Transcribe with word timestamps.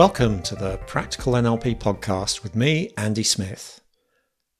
Welcome 0.00 0.40
to 0.44 0.54
the 0.54 0.78
Practical 0.86 1.34
NLP 1.34 1.78
podcast 1.78 2.42
with 2.42 2.56
me, 2.56 2.90
Andy 2.96 3.22
Smith. 3.22 3.82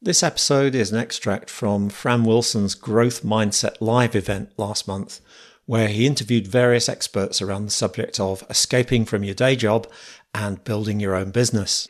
This 0.02 0.22
episode 0.22 0.74
is 0.74 0.92
an 0.92 0.98
extract 0.98 1.48
from 1.48 1.88
Fran 1.88 2.24
Wilson's 2.24 2.74
Growth 2.74 3.22
Mindset 3.22 3.76
Live 3.80 4.14
event 4.14 4.50
last 4.58 4.86
month, 4.86 5.22
where 5.64 5.88
he 5.88 6.06
interviewed 6.06 6.46
various 6.46 6.90
experts 6.90 7.40
around 7.40 7.64
the 7.64 7.70
subject 7.70 8.20
of 8.20 8.44
escaping 8.50 9.06
from 9.06 9.24
your 9.24 9.34
day 9.34 9.56
job 9.56 9.90
and 10.34 10.62
building 10.62 11.00
your 11.00 11.14
own 11.14 11.30
business. 11.30 11.88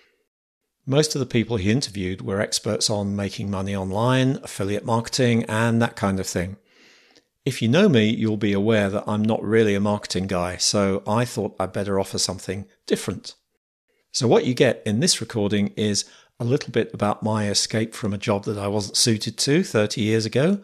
Most 0.87 1.17
of 1.17 1.19
the 1.19 1.27
people 1.27 1.57
he 1.57 1.73
interviewed 1.73 2.23
were 2.23 2.41
experts 2.41 2.89
on 2.89 3.17
making 3.17 3.51
money 3.51 3.75
online, 3.75 4.39
affiliate 4.45 4.85
marketing, 4.85 5.43
and 5.49 5.83
that 5.83 5.97
kind 5.97 6.21
of 6.21 6.27
thing. 6.29 6.57
If 7.45 7.61
you 7.61 7.67
know 7.69 7.89
me, 7.89 8.11
you'll 8.11 8.37
be 8.37 8.53
aware 8.53 8.89
that 8.91 9.09
I'm 9.09 9.23
not 9.23 9.43
really 9.43 9.75
a 9.75 9.81
marketing 9.81 10.29
guy, 10.29 10.57
so 10.57 11.03
I 11.05 11.25
thought 11.25 11.57
I'd 11.59 11.73
better 11.73 11.99
offer 11.99 12.19
something 12.19 12.67
different. 12.87 13.35
So, 14.13 14.27
what 14.27 14.45
you 14.45 14.55
get 14.55 14.83
in 14.85 14.99
this 14.99 15.21
recording 15.21 15.73
is 15.77 16.05
a 16.41 16.45
little 16.45 16.73
bit 16.73 16.93
about 16.93 17.23
my 17.23 17.49
escape 17.49 17.95
from 17.95 18.13
a 18.13 18.19
job 18.19 18.45
that 18.45 18.59
I 18.59 18.67
wasn't 18.67 18.97
suited 18.97 19.39
to 19.39 19.63
30 19.63 20.01
years 20.01 20.27
ago, 20.27 20.61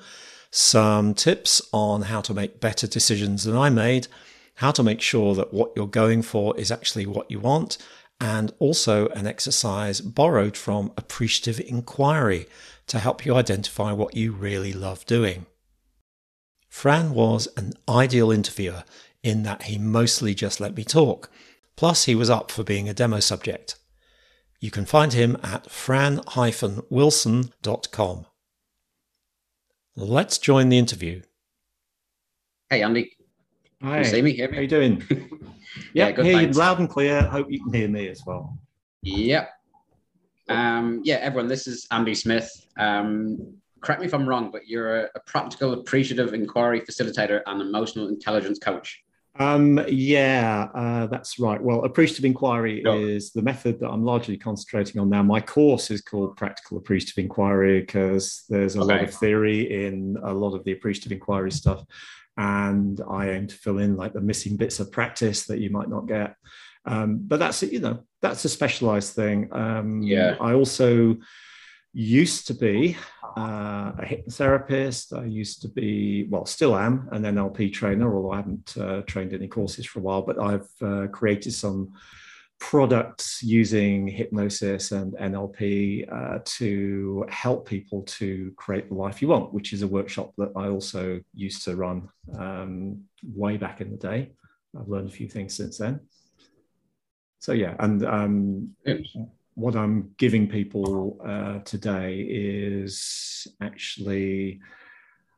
some 0.51 1.15
tips 1.15 1.63
on 1.73 2.03
how 2.03 2.21
to 2.23 2.35
make 2.35 2.61
better 2.61 2.89
decisions 2.89 3.45
than 3.45 3.57
I 3.57 3.71
made, 3.71 4.09
how 4.57 4.73
to 4.73 4.83
make 4.83 5.01
sure 5.01 5.37
that 5.37 5.55
what 5.55 5.73
you're 5.77 5.87
going 5.87 6.23
for 6.23 6.59
is 6.59 6.73
actually 6.73 7.07
what 7.07 7.31
you 7.31 7.39
want, 7.39 7.79
and 8.21 8.53
also 8.59 9.09
an 9.09 9.29
exercise 9.29 10.01
borrowed 10.01 10.57
from 10.57 10.93
appreciative 10.97 11.61
inquiry 11.61 12.49
to 12.89 12.99
help 12.99 13.25
you 13.25 13.37
identify 13.37 13.93
what 13.93 14.17
you 14.17 14.33
really 14.33 14.73
love 14.73 15.07
doing. 15.07 15.47
Fran 16.69 17.11
was 17.15 17.47
an 17.57 17.75
ideal 17.89 18.33
interviewer 18.33 18.83
in 19.23 19.45
that 19.45 19.65
he 19.65 19.79
mostly 19.79 20.35
just 20.35 20.59
let 20.59 20.77
me 20.77 20.83
talk. 20.83 21.31
Plus, 21.77 22.05
he 22.05 22.15
was 22.15 22.31
up 22.31 22.51
for 22.51 22.65
being 22.65 22.89
a 22.89 22.95
demo 22.95 23.21
subject. 23.21 23.77
You 24.61 24.71
can 24.71 24.87
find 24.87 25.13
him 25.13 25.37
at 25.43 25.71
fran-wilson.com. 25.71 28.27
Let's 29.95 30.39
join 30.39 30.69
the 30.69 30.79
interview. 30.79 31.23
Hey, 32.71 32.83
Andy. 32.83 33.13
Hi. 33.83 33.91
Can 33.91 33.99
you 33.99 34.05
see 34.05 34.23
me? 34.23 34.33
Hear 34.33 34.49
me? 34.49 34.55
How 34.55 34.61
are 34.61 34.63
you 34.63 34.69
doing? 34.69 35.03
Yeah, 35.93 36.07
yeah, 36.07 36.13
good, 36.13 36.25
hear 36.25 36.41
you 36.41 36.53
loud 36.53 36.79
and 36.79 36.89
clear. 36.89 37.23
Hope 37.23 37.51
you 37.51 37.63
can 37.63 37.73
hear 37.73 37.89
me 37.89 38.09
as 38.09 38.23
well. 38.27 38.59
Yep. 39.03 39.51
Um, 40.49 41.03
yeah, 41.05 41.17
everyone, 41.17 41.49
this 41.49 41.67
is 41.67 41.87
Andy 41.91 42.15
Smith. 42.15 42.51
Um, 42.79 43.55
correct 43.81 44.01
me 44.01 44.07
if 44.07 44.15
I'm 44.15 44.29
wrong, 44.29 44.51
but 44.51 44.67
you're 44.67 45.05
a, 45.05 45.09
a 45.15 45.21
practical, 45.21 45.75
appreciative 45.75 46.35
inquiry 46.35 46.81
facilitator 46.81 47.43
and 47.47 47.61
emotional 47.61 48.09
intelligence 48.09 48.59
coach. 48.59 49.03
Um, 49.39 49.85
yeah, 49.89 50.69
uh, 50.75 51.07
that's 51.07 51.39
right. 51.39 51.61
Well, 51.63 51.85
appreciative 51.85 52.25
inquiry 52.25 52.83
is 52.85 53.33
the 53.33 53.43
method 53.43 53.81
that 53.81 53.91
I'm 53.91 54.05
largely 54.05 54.37
concentrating 54.37 55.01
on 55.01 55.11
now. 55.11 55.23
My 55.23 55.41
course 55.41 55.91
is 55.91 56.01
called 56.01 56.37
Practical 56.37 56.79
Appreciative 56.79 57.19
Inquiry 57.19 57.81
because 57.81 58.45
there's 58.49 58.77
a 58.77 58.81
lot 58.83 59.03
of 59.03 59.15
theory 59.15 59.85
in 59.87 60.17
a 60.23 60.33
lot 60.33 60.55
of 60.55 60.65
the 60.65 60.73
appreciative 60.73 61.13
inquiry 61.13 61.51
stuff. 61.51 61.85
And 62.37 63.01
I 63.09 63.31
aim 63.31 63.47
to 63.47 63.55
fill 63.55 63.79
in 63.79 63.97
like 63.97 64.13
the 64.13 64.21
missing 64.21 64.57
bits 64.57 64.81
of 64.81 64.93
practice 64.93 65.47
that 65.47 65.59
you 65.59 65.71
might 65.71 65.89
not 65.89 66.07
get. 66.07 66.37
Um, 66.85 67.19
but 67.19 67.39
that's, 67.39 67.63
you 67.63 67.81
know, 67.81 68.05
that's 68.23 68.45
a 68.45 68.49
specialized 68.49 69.15
thing. 69.15 69.49
Um, 69.53 70.03
Yeah. 70.03 70.37
I 70.41 70.53
also 70.53 71.17
used 71.93 72.47
to 72.49 72.55
be 72.55 72.97
uh, 73.37 73.93
a 73.99 74.03
hypnotherapist. 74.03 75.17
I 75.17 75.27
used 75.27 75.61
to 75.63 75.69
be, 75.69 76.27
well, 76.31 76.47
still 76.47 76.77
am 76.77 77.09
an 77.13 77.23
NLP 77.23 77.73
trainer, 77.73 78.15
although 78.15 78.33
I 78.33 78.37
haven't 78.37 78.77
uh, 78.79 79.03
trained 79.03 79.35
any 79.35 79.47
courses 79.47 79.87
for 79.87 79.99
a 79.99 80.03
while, 80.03 80.23
but 80.23 80.41
I've 80.41 80.69
uh, 80.83 81.09
created 81.09 81.53
some 81.53 81.93
products 82.59 83.43
using 83.43 84.09
hypnosis 84.09 84.91
and 84.93 85.13
NLP 85.15 86.11
uh, 86.11 86.39
to 86.45 87.27
help 87.29 87.69
people 87.69 88.03
to 88.05 88.53
create 88.57 88.89
the 88.89 88.95
life 88.95 89.21
you 89.21 89.29
want, 89.29 89.53
which 89.53 89.75
is 89.75 89.83
a 89.83 89.89
workshop 89.89 90.33
that 90.39 90.53
I 90.57 90.69
also 90.69 91.21
used 91.35 91.63
to 91.65 91.77
run 91.77 92.09
um, 92.39 93.03
way 93.23 93.59
back 93.59 93.83
in 93.83 93.91
the 93.91 93.99
day. 93.99 94.33
I've 94.79 94.89
learned 94.89 95.09
a 95.09 95.13
few 95.13 95.29
things 95.29 95.55
since 95.55 95.77
then. 95.77 96.01
So, 97.41 97.53
yeah, 97.53 97.77
and 97.79 98.05
um. 98.05 98.71
What 99.57 99.75
I'm 99.75 100.15
giving 100.19 100.47
people 100.49 101.19
uh, 101.27 101.61
today 101.61 102.21
is 102.21 103.49
actually 103.63 104.61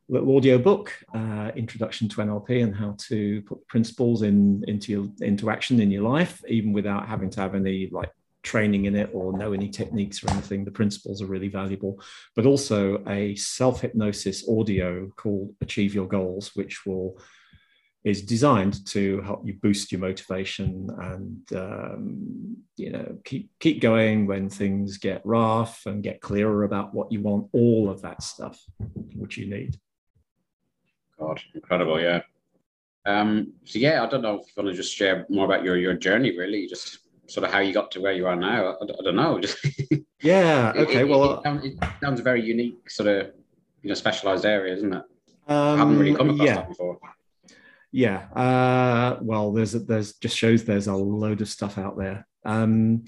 a 0.09 0.13
little 0.13 0.35
audio 0.35 0.57
book, 0.57 0.93
uh, 1.15 1.51
Introduction 1.55 2.09
to 2.09 2.17
NLP, 2.17 2.61
and 2.61 2.75
how 2.75 2.95
to 3.07 3.41
put 3.43 3.65
principles 3.67 4.21
in 4.21 4.65
into 4.67 4.91
your, 4.91 5.07
into 5.21 5.49
action 5.49 5.79
in 5.79 5.89
your 5.89 6.03
life, 6.03 6.43
even 6.49 6.73
without 6.73 7.07
having 7.07 7.29
to 7.29 7.39
have 7.39 7.55
any 7.55 7.87
like 7.91 8.11
training 8.43 8.85
in 8.85 8.95
it 8.95 9.09
or 9.13 9.37
know 9.37 9.53
any 9.53 9.69
techniques 9.69 10.21
or 10.21 10.31
anything. 10.31 10.65
The 10.65 10.71
principles 10.71 11.21
are 11.21 11.27
really 11.27 11.47
valuable, 11.47 12.01
but 12.35 12.45
also 12.45 13.01
a 13.07 13.35
self 13.35 13.79
hypnosis 13.79 14.49
audio 14.49 15.09
called 15.15 15.55
Achieve 15.61 15.95
Your 15.95 16.07
Goals, 16.07 16.53
which 16.55 16.85
will 16.85 17.17
is 18.03 18.21
designed 18.21 18.85
to 18.87 19.21
help 19.21 19.45
you 19.45 19.53
boost 19.61 19.91
your 19.91 19.99
motivation 19.99 20.89
and 20.99 21.59
um, 21.59 22.57
you 22.77 22.91
know 22.91 23.17
keep 23.25 23.49
keep 23.59 23.81
going 23.81 24.25
when 24.25 24.49
things 24.49 24.97
get 24.97 25.21
rough 25.25 25.85
and 25.85 26.01
get 26.01 26.21
clearer 26.21 26.63
about 26.63 26.93
what 26.93 27.11
you 27.11 27.21
want 27.21 27.47
all 27.51 27.89
of 27.89 28.01
that 28.01 28.23
stuff 28.23 28.57
which 29.15 29.37
you 29.37 29.49
need 29.49 29.77
God, 31.19 31.41
incredible. 31.53 31.99
Yeah. 31.99 32.21
Um, 33.05 33.53
so, 33.65 33.79
yeah, 33.79 34.03
I 34.03 34.07
don't 34.07 34.21
know 34.21 34.39
if 34.39 34.47
you 34.47 34.63
want 34.63 34.69
to 34.69 34.73
just 34.73 34.95
share 34.95 35.25
more 35.29 35.45
about 35.45 35.63
your, 35.63 35.77
your 35.77 35.93
journey, 35.93 36.37
really, 36.37 36.67
just 36.67 36.99
sort 37.27 37.45
of 37.45 37.53
how 37.53 37.59
you 37.59 37.73
got 37.73 37.91
to 37.91 38.01
where 38.01 38.13
you 38.13 38.25
are 38.27 38.35
now. 38.35 38.77
I, 38.81 38.83
I 38.83 39.03
don't 39.03 39.15
know. 39.15 39.39
Just 39.41 39.57
yeah 40.21 40.73
okay 40.75 41.01
it, 41.01 41.07
well 41.07 41.35
it, 41.35 41.43
sounds- 41.43 41.63
it 41.63 41.77
sounds 42.01 42.19
a 42.19 42.23
very 42.23 42.41
unique, 42.43 42.89
sort 42.89 43.07
of, 43.07 43.31
you 43.83 43.89
know, 43.89 43.93
specialized 43.93 44.45
area, 44.45 44.73
isn't 44.73 44.93
it? 44.93 45.03
I 45.47 45.71
um, 45.71 45.77
haven't 45.77 45.99
really 45.99 46.15
come 46.15 46.29
across 46.31 46.47
yeah 46.47 46.55
that 46.55 46.69
before. 46.69 46.97
Yeah 47.91 48.27
uh, 48.35 49.17
well 49.21 49.51
there's 49.51 49.71
there's 49.73 50.13
just 50.15 50.37
shows 50.37 50.63
there's 50.63 50.87
a 50.87 50.93
load 50.95 51.41
of 51.41 51.49
stuff 51.49 51.77
out 51.77 51.97
there 51.97 52.27
um, 52.45 53.03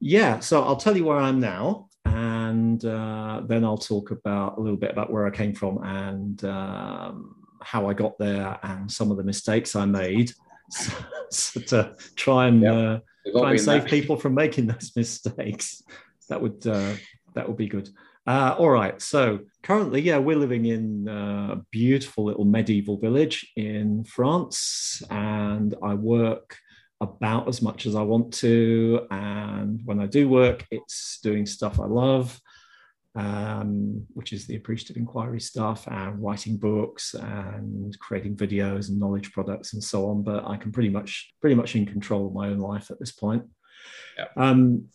yeah 0.00 0.40
so 0.40 0.62
i'll 0.64 0.76
tell 0.76 0.96
you 0.96 1.04
where 1.04 1.18
i'm 1.18 1.38
now 1.40 1.88
and 2.04 2.84
uh, 2.84 3.40
then 3.46 3.64
i'll 3.64 3.78
talk 3.78 4.10
about 4.10 4.58
a 4.58 4.60
little 4.60 4.76
bit 4.76 4.90
about 4.90 5.10
where 5.12 5.26
i 5.26 5.30
came 5.30 5.54
from 5.54 5.78
and 5.84 6.44
um, 6.44 7.36
how 7.62 7.88
i 7.88 7.94
got 7.94 8.18
there 8.18 8.58
and 8.62 8.90
some 8.90 9.10
of 9.10 9.16
the 9.16 9.24
mistakes 9.24 9.76
i 9.76 9.84
made 9.84 10.32
so, 10.70 10.92
so 11.30 11.60
to 11.60 11.96
try 12.16 12.48
and 12.48 12.62
Yep. 12.62 12.74
uh, 12.74 13.38
try 13.38 13.50
and 13.50 13.60
save 13.60 13.82
there. 13.82 13.90
people 13.90 14.16
from 14.16 14.34
making 14.34 14.66
those 14.66 14.92
mistakes. 14.96 15.82
That 16.28 16.40
would 16.40 16.66
uh, 16.66 16.94
that 17.34 17.46
would 17.46 17.56
be 17.56 17.68
good. 17.68 17.88
Uh, 18.26 18.54
all 18.56 18.70
right. 18.70 19.02
So 19.02 19.40
currently, 19.62 20.00
yeah, 20.00 20.18
we're 20.18 20.36
living 20.36 20.66
in 20.66 21.08
a 21.08 21.62
beautiful 21.70 22.24
little 22.24 22.44
medieval 22.44 22.98
village 22.98 23.50
in 23.56 24.04
France, 24.04 25.02
and 25.10 25.74
I 25.82 25.94
work 25.94 26.56
about 27.00 27.48
as 27.48 27.60
much 27.60 27.84
as 27.84 27.96
I 27.96 28.02
want 28.02 28.32
to. 28.34 29.06
And 29.10 29.80
when 29.84 30.00
I 30.00 30.06
do 30.06 30.28
work, 30.28 30.64
it's 30.70 31.18
doing 31.20 31.46
stuff 31.46 31.80
I 31.80 31.86
love, 31.86 32.40
um, 33.16 34.06
which 34.14 34.32
is 34.32 34.46
the 34.46 34.54
appreciative 34.54 34.96
inquiry 34.96 35.40
stuff 35.40 35.88
and 35.88 36.22
writing 36.22 36.58
books 36.58 37.14
and 37.14 37.98
creating 37.98 38.36
videos 38.36 38.88
and 38.88 39.00
knowledge 39.00 39.32
products 39.32 39.72
and 39.74 39.82
so 39.82 40.06
on. 40.06 40.22
But 40.22 40.44
I 40.46 40.56
can 40.56 40.70
pretty 40.70 40.90
much 40.90 41.34
pretty 41.40 41.56
much 41.56 41.74
in 41.74 41.86
control 41.86 42.28
of 42.28 42.34
my 42.34 42.48
own 42.48 42.58
life 42.58 42.92
at 42.92 43.00
this 43.00 43.10
point. 43.10 43.42
Yeah. 44.16 44.26
Um, 44.36 44.86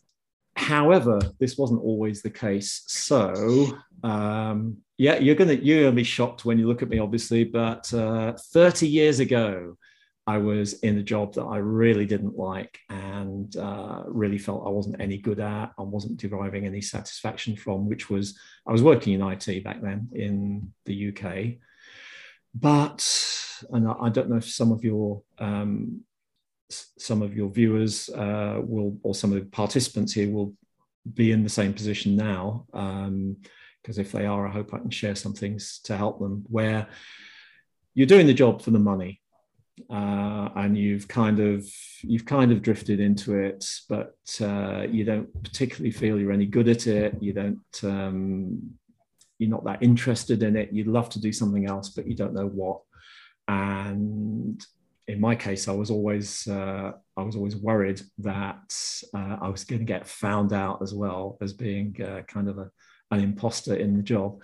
however, 0.57 1.19
this 1.39 1.57
wasn't 1.57 1.83
always 1.83 2.21
the 2.21 2.29
case. 2.29 2.83
So 2.87 3.77
um, 4.03 4.77
yeah, 4.97 5.17
you're 5.17 5.35
gonna 5.35 5.53
you're 5.53 5.83
gonna 5.83 5.95
be 5.95 6.03
shocked 6.03 6.45
when 6.45 6.57
you 6.57 6.67
look 6.67 6.81
at 6.81 6.89
me, 6.89 6.99
obviously. 6.99 7.43
But 7.43 7.93
uh, 7.93 8.33
30 8.51 8.87
years 8.87 9.19
ago, 9.19 9.77
I 10.25 10.37
was 10.39 10.73
in 10.79 10.97
a 10.97 11.03
job 11.03 11.35
that 11.35 11.43
I 11.43 11.57
really 11.57 12.05
didn't 12.05 12.37
like 12.37 12.79
and 12.89 13.55
uh, 13.55 14.03
really 14.07 14.37
felt 14.37 14.67
I 14.67 14.69
wasn't 14.69 14.99
any 14.99 15.17
good 15.17 15.39
at. 15.39 15.71
I 15.77 15.83
wasn't 15.83 16.17
deriving 16.17 16.65
any 16.65 16.81
satisfaction 16.81 17.55
from, 17.55 17.87
which 17.87 18.09
was 18.09 18.37
I 18.67 18.71
was 18.71 18.83
working 18.83 19.13
in 19.13 19.21
IT 19.21 19.63
back 19.63 19.81
then 19.81 20.09
in 20.13 20.73
the 20.85 21.09
UK. 21.09 21.59
But 22.53 23.07
and 23.71 23.87
I, 23.87 24.09
don't 24.09 24.29
know 24.29 24.37
if 24.37 24.49
some 24.49 24.71
of 24.71 24.83
your 24.83 25.21
um, 25.39 26.01
some 26.69 27.21
of 27.21 27.35
your 27.35 27.49
viewers 27.49 28.09
uh, 28.09 28.59
will 28.61 28.97
or 29.03 29.15
some 29.15 29.31
of 29.31 29.39
the 29.39 29.45
participants 29.45 30.13
here 30.13 30.29
will 30.29 30.53
be 31.13 31.31
in 31.31 31.43
the 31.43 31.49
same 31.49 31.73
position 31.73 32.15
now. 32.15 32.65
Because 33.81 33.97
if 33.97 34.11
they 34.11 34.25
are, 34.25 34.47
I 34.47 34.51
hope 34.51 34.73
I 34.73 34.79
can 34.79 34.89
share 34.89 35.15
some 35.15 35.33
things 35.33 35.79
to 35.85 35.95
help 35.95 36.19
them. 36.19 36.43
Where 36.49 36.87
you're 37.93 38.07
doing 38.07 38.27
the 38.27 38.33
job 38.33 38.61
for 38.61 38.71
the 38.71 38.79
money, 38.79 39.21
uh, 39.89 40.49
and 40.55 40.77
you've 40.77 41.07
kind 41.07 41.39
of 41.39 41.65
you've 42.01 42.25
kind 42.25 42.51
of 42.51 42.61
drifted 42.61 42.99
into 42.99 43.35
it, 43.35 43.65
but 43.87 44.15
uh, 44.41 44.85
you 44.89 45.03
don't 45.03 45.31
particularly 45.43 45.91
feel 45.91 46.19
you're 46.19 46.31
any 46.31 46.45
good 46.45 46.67
at 46.67 46.87
it. 46.87 47.15
You 47.21 47.33
don't 47.33 47.83
um, 47.83 48.77
you're 49.37 49.49
not 49.49 49.65
that 49.65 49.83
interested 49.83 50.43
in 50.43 50.55
it. 50.55 50.73
You'd 50.73 50.87
love 50.87 51.09
to 51.09 51.21
do 51.21 51.31
something 51.31 51.65
else, 51.67 51.89
but 51.89 52.07
you 52.07 52.15
don't 52.15 52.33
know 52.33 52.47
what. 52.47 52.81
And 53.47 54.63
in 55.07 55.21
my 55.21 55.35
case, 55.35 55.67
I 55.67 55.71
was 55.71 55.89
always 55.89 56.47
uh, 56.47 56.91
I 57.15 57.23
was 57.23 57.35
always 57.35 57.55
worried 57.55 58.01
that 58.19 58.73
uh, 59.13 59.37
I 59.41 59.49
was 59.49 59.63
going 59.63 59.79
to 59.79 59.85
get 59.85 60.07
found 60.07 60.51
out 60.51 60.81
as 60.81 60.93
well 60.93 61.37
as 61.41 61.53
being 61.53 61.95
uh, 62.01 62.21
kind 62.27 62.49
of 62.49 62.57
a, 62.57 62.69
an 63.11 63.21
imposter 63.21 63.75
in 63.75 63.95
the 63.95 64.03
job, 64.03 64.41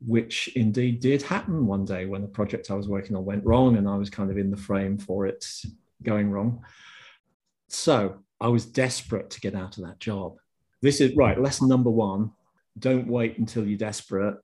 which 0.00 0.48
indeed 0.56 1.00
did 1.00 1.20
happen 1.22 1.66
one 1.66 1.84
day 1.84 2.06
when 2.06 2.22
the 2.22 2.28
project 2.28 2.70
I 2.70 2.74
was 2.74 2.88
working 2.88 3.14
on 3.14 3.26
went 3.26 3.44
wrong, 3.44 3.76
and 3.76 3.86
I 3.86 3.96
was 3.96 4.08
kind 4.08 4.30
of 4.30 4.38
in 4.38 4.50
the 4.50 4.56
frame 4.56 4.96
for 4.96 5.26
it 5.26 5.46
going 6.02 6.30
wrong. 6.30 6.64
So 7.68 8.16
I 8.40 8.48
was 8.48 8.64
desperate 8.64 9.30
to 9.30 9.40
get 9.40 9.54
out 9.54 9.76
of 9.76 9.84
that 9.84 10.00
job. 10.00 10.36
This 10.80 11.00
is 11.00 11.14
right. 11.14 11.38
Lesson 11.38 11.68
number 11.68 11.90
one: 11.90 12.30
don't 12.78 13.06
wait 13.06 13.38
until 13.38 13.66
you're 13.66 13.78
desperate 13.78 14.36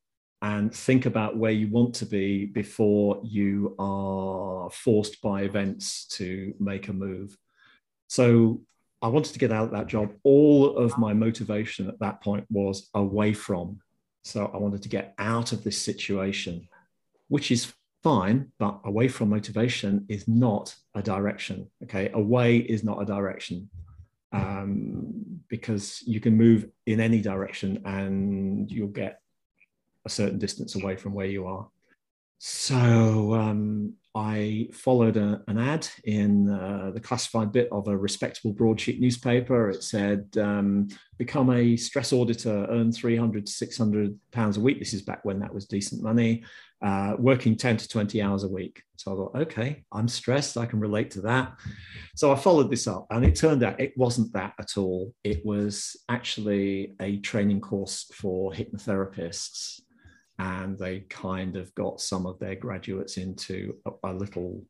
and 0.43 0.75
think 0.75 1.06
about 1.06 1.37
where 1.37 1.53
you 1.53 1.69
want 1.69 1.94
to 1.94 2.05
be 2.05 2.47
before 2.47 3.21
you 3.23 3.77
are 3.79 4.69
forced 4.71 5.23
by 5.23 5.43
events 5.43 6.05
to 6.06 6.53
make 6.59 6.89
a 6.89 6.93
move. 6.93 7.39
So 8.09 8.61
I 9.00 9.06
wanted 9.06 9.33
to 9.35 9.39
get 9.39 9.53
out 9.53 9.67
of 9.67 9.71
that 9.71 9.87
job. 9.87 10.12
All 10.25 10.77
of 10.77 10.99
my 10.99 11.15
motivation 11.15 11.89
at 11.89 12.00
that 12.00 12.21
point 12.23 12.44
was 12.50 12.91
away 12.94 13.33
from. 13.33 13.81
So 14.25 14.50
I 14.53 14.56
wanted 14.56 14.83
to 14.83 14.89
get 14.89 15.15
out 15.19 15.53
of 15.53 15.62
this 15.62 15.81
situation, 15.81 16.69
which 17.29 17.53
is 17.53 17.73
fine, 18.03 18.50
but 18.59 18.81
away 18.85 19.06
from 19.06 19.31
motivation 19.31 20.05
is 20.09 20.27
not 20.27 20.75
a 20.94 21.03
direction. 21.03 21.71
Okay. 21.85 22.11
Away 22.15 22.56
is 22.59 22.83
not 22.83 23.00
a 23.00 23.06
direction 23.06 23.71
um, 24.33 25.41
because 25.47 26.03
you 26.05 26.19
can 26.19 26.37
move 26.37 26.69
in 26.87 26.99
any 26.99 27.21
direction 27.21 27.81
and 27.85 28.71
you'll 28.71 28.89
get 28.89 29.21
a 30.04 30.10
certain 30.10 30.38
distance 30.38 30.75
away 30.75 30.96
from 30.96 31.14
where 31.14 31.26
you 31.26 31.46
are. 31.46 31.69
So 32.44 33.34
um, 33.34 33.94
I 34.16 34.69
followed 34.72 35.16
a, 35.16 35.43
an 35.46 35.58
ad 35.58 35.87
in 36.02 36.50
uh, 36.50 36.90
the 36.93 36.99
classified 36.99 37.52
bit 37.52 37.69
of 37.70 37.87
a 37.87 37.96
respectable 37.96 38.52
broadsheet 38.52 39.00
newspaper. 39.00 39.70
It 39.70 39.84
said, 39.84 40.26
um, 40.38 40.88
become 41.19 41.50
a 41.50 41.76
stress 41.76 42.12
auditor, 42.12 42.66
earn 42.69 42.90
300 42.90 43.46
to 43.46 43.52
600 43.52 44.19
pounds 44.32 44.56
a 44.56 44.60
week. 44.60 44.81
This 44.81 44.93
is 44.93 45.02
back 45.02 45.25
when 45.25 45.38
that 45.38 45.54
was 45.54 45.66
decent 45.66 46.02
money, 46.02 46.43
uh, 46.84 47.14
working 47.16 47.56
10 47.56 47.76
to 47.76 47.87
20 47.87 48.20
hours 48.20 48.43
a 48.43 48.48
week. 48.48 48.82
So 48.96 49.12
I 49.12 49.14
thought, 49.14 49.43
okay, 49.43 49.84
I'm 49.93 50.08
stressed. 50.08 50.56
I 50.56 50.66
can 50.66 50.81
relate 50.81 51.12
to 51.12 51.20
that. 51.20 51.52
So 52.16 52.32
I 52.32 52.34
followed 52.34 52.72
this 52.72 52.88
up 52.88 53.06
and 53.10 53.25
it 53.25 53.37
turned 53.37 53.62
out 53.62 53.81
it 53.81 53.96
wasn't 53.96 54.32
that 54.32 54.55
at 54.58 54.76
all. 54.76 55.14
It 55.22 55.46
was 55.46 55.96
actually 56.08 56.94
a 57.00 57.19
training 57.19 57.60
course 57.60 58.10
for 58.12 58.52
hypnotherapists 58.52 59.81
and 60.43 60.77
they 60.77 61.00
kind 61.09 61.56
of 61.56 61.73
got 61.77 62.00
some 62.00 62.27
of 62.27 62.37
their 62.41 62.56
graduates 62.56 63.17
into 63.17 63.77
a, 63.87 64.11
a 64.11 64.12
little 64.12 64.65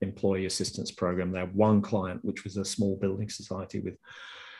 employee 0.00 0.46
assistance 0.46 0.90
program. 0.90 1.30
They 1.30 1.38
had 1.38 1.54
one 1.54 1.80
client, 1.80 2.24
which 2.24 2.42
was 2.42 2.56
a 2.56 2.64
small 2.64 2.96
building 2.96 3.28
society 3.28 3.78
with 3.78 3.96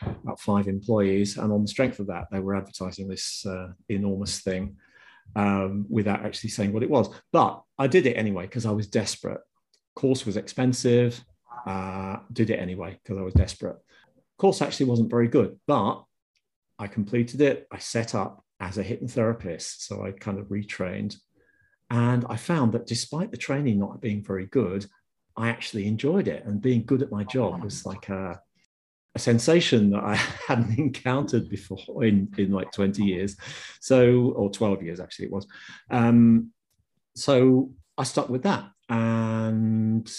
about 0.01 0.39
five 0.39 0.67
employees, 0.69 1.37
and 1.37 1.51
on 1.51 1.63
the 1.63 1.67
strength 1.67 1.99
of 1.99 2.07
that, 2.07 2.27
they 2.31 2.39
were 2.39 2.55
advertising 2.55 3.09
this 3.09 3.45
uh, 3.45 3.67
enormous 3.89 4.39
thing 4.39 4.77
um, 5.35 5.85
without 5.89 6.25
actually 6.25 6.51
saying 6.51 6.71
what 6.71 6.83
it 6.83 6.89
was. 6.89 7.09
But 7.33 7.61
I 7.77 7.87
did 7.87 8.05
it 8.05 8.13
anyway 8.13 8.43
because 8.43 8.65
I 8.65 8.71
was 8.71 8.87
desperate. 8.87 9.41
Course 9.95 10.25
was 10.25 10.37
expensive. 10.37 11.21
Uh, 11.65 12.17
did 12.31 12.51
it 12.51 12.59
anyway 12.59 12.97
because 13.03 13.17
I 13.17 13.21
was 13.21 13.33
desperate. 13.33 13.75
Course 14.37 14.61
actually 14.61 14.85
wasn't 14.85 15.09
very 15.09 15.27
good, 15.27 15.59
but 15.67 16.03
I 16.79 16.87
completed 16.87 17.41
it. 17.41 17.67
I 17.69 17.79
set 17.79 18.15
up 18.15 18.45
as 18.59 18.77
a 18.77 18.83
hypnotherapist. 18.83 19.81
So 19.81 20.05
I 20.05 20.11
kind 20.11 20.39
of 20.39 20.47
retrained. 20.47 21.17
And 21.89 22.25
I 22.29 22.35
found 22.37 22.73
that 22.73 22.87
despite 22.87 23.31
the 23.31 23.37
training 23.37 23.79
not 23.79 24.01
being 24.01 24.23
very 24.23 24.45
good, 24.47 24.85
I 25.35 25.49
actually 25.49 25.87
enjoyed 25.87 26.27
it. 26.27 26.45
And 26.45 26.61
being 26.61 26.83
good 26.85 27.01
at 27.01 27.11
my 27.11 27.23
job 27.23 27.63
was 27.63 27.85
like 27.85 28.09
a, 28.09 28.41
a 29.15 29.19
sensation 29.19 29.91
that 29.91 30.03
I 30.03 30.15
hadn't 30.47 30.77
encountered 30.77 31.49
before 31.49 32.03
in, 32.03 32.33
in 32.37 32.51
like 32.51 32.71
20 32.71 33.03
years. 33.03 33.37
So, 33.79 34.31
or 34.35 34.49
12 34.49 34.83
years 34.83 34.99
actually 34.99 35.25
it 35.25 35.31
was. 35.31 35.47
Um, 35.89 36.51
so 37.15 37.71
I 37.97 38.03
stuck 38.03 38.29
with 38.29 38.43
that. 38.43 38.69
And 38.89 40.09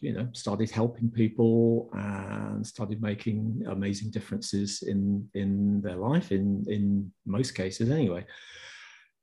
you 0.00 0.12
know 0.12 0.28
started 0.32 0.70
helping 0.70 1.10
people 1.10 1.90
and 1.94 2.66
started 2.66 3.00
making 3.00 3.62
amazing 3.68 4.10
differences 4.10 4.82
in 4.82 5.28
in 5.34 5.80
their 5.82 5.96
life 5.96 6.32
in 6.32 6.64
in 6.68 7.12
most 7.24 7.52
cases 7.54 7.90
anyway. 7.90 8.24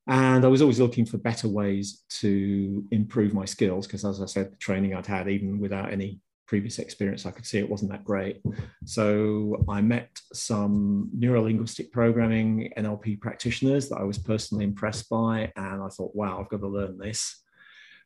And 0.07 0.43
i 0.43 0.49
was 0.49 0.61
always 0.61 0.79
looking 0.79 1.05
for 1.05 1.17
better 1.17 1.47
ways 1.47 2.03
to 2.21 2.83
improve 2.91 3.33
my 3.33 3.45
skills 3.45 3.87
because 3.87 4.03
as 4.03 4.21
i 4.21 4.25
said 4.25 4.51
the 4.51 4.57
training 4.57 4.93
i'd 4.93 5.05
had 5.05 5.29
even 5.29 5.59
without 5.59 5.91
any 5.91 6.19
previous 6.45 6.77
experience 6.77 7.25
i 7.25 7.31
could 7.31 7.45
see 7.45 7.57
it 7.57 7.69
wasn't 7.69 7.89
that 7.89 8.03
great. 8.03 8.41
So 8.85 9.63
i 9.69 9.79
met 9.81 10.09
some 10.33 11.09
neurolinguistic 11.17 11.91
programming 11.91 12.73
nlp 12.77 13.21
practitioners 13.21 13.87
that 13.89 13.99
i 13.99 14.03
was 14.03 14.17
personally 14.17 14.65
impressed 14.65 15.09
by 15.09 15.51
and 15.55 15.81
i 15.81 15.87
thought 15.87 16.13
wow 16.15 16.39
i've 16.39 16.49
got 16.49 16.59
to 16.59 16.67
learn 16.67 16.97
this 16.97 17.42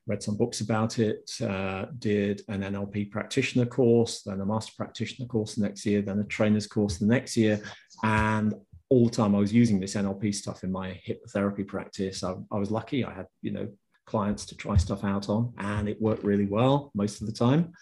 read 0.08 0.24
some 0.24 0.38
books 0.38 0.62
about 0.62 1.00
it, 1.00 1.30
uh, 1.42 1.86
did 2.00 2.42
an 2.48 2.62
NLP 2.62 3.12
practitioner 3.12 3.66
course, 3.66 4.22
then 4.24 4.42
a 4.42 4.46
master 4.46 4.74
practitioner 4.78 5.28
course 5.28 5.56
the 5.56 5.64
next 5.64 5.86
year, 5.86 6.02
then 6.02 6.20
a 6.20 6.24
trainer's 6.24 6.66
course 6.66 6.98
the 6.98 7.06
next 7.06 7.36
year. 7.36 7.62
And 8.04 8.54
all 8.90 9.06
the 9.06 9.16
time 9.16 9.36
I 9.36 9.40
was 9.40 9.54
using 9.54 9.80
this 9.80 9.96
NLP 9.96 10.34
stuff 10.34 10.64
in 10.64 10.72
my 10.72 11.00
hypnotherapy 11.06 11.68
practice. 11.68 12.24
I, 12.24 12.36
I 12.52 12.58
was 12.58 12.72
lucky. 12.72 13.04
I 13.04 13.14
had, 13.14 13.28
you 13.42 13.52
know, 13.52 13.68
clients 14.06 14.46
to 14.46 14.56
try 14.56 14.78
stuff 14.78 15.04
out 15.04 15.28
on, 15.28 15.54
and 15.58 15.90
it 15.90 16.02
worked 16.02 16.24
really 16.24 16.46
well 16.46 16.92
most 16.96 17.20
of 17.22 17.28
the 17.28 17.34
time. 17.34 17.74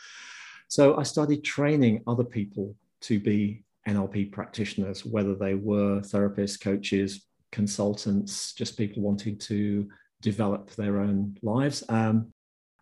So 0.68 0.98
I 0.98 1.04
started 1.04 1.44
training 1.44 2.04
other 2.07 2.24
people 2.24 2.75
to 3.01 3.19
be 3.19 3.63
NLP 3.88 4.31
practitioners, 4.31 5.06
whether 5.06 5.36
they 5.36 5.54
were 5.54 6.01
therapists, 6.01 6.60
coaches, 6.60 7.28
consultants, 7.51 8.54
just 8.54 8.78
people 8.78 9.04
wanting 9.04 9.38
to 9.38 9.88
develop 10.25 10.72
their 10.72 10.95
own 11.00 11.38
lives. 11.44 11.83
Um, 11.88 12.33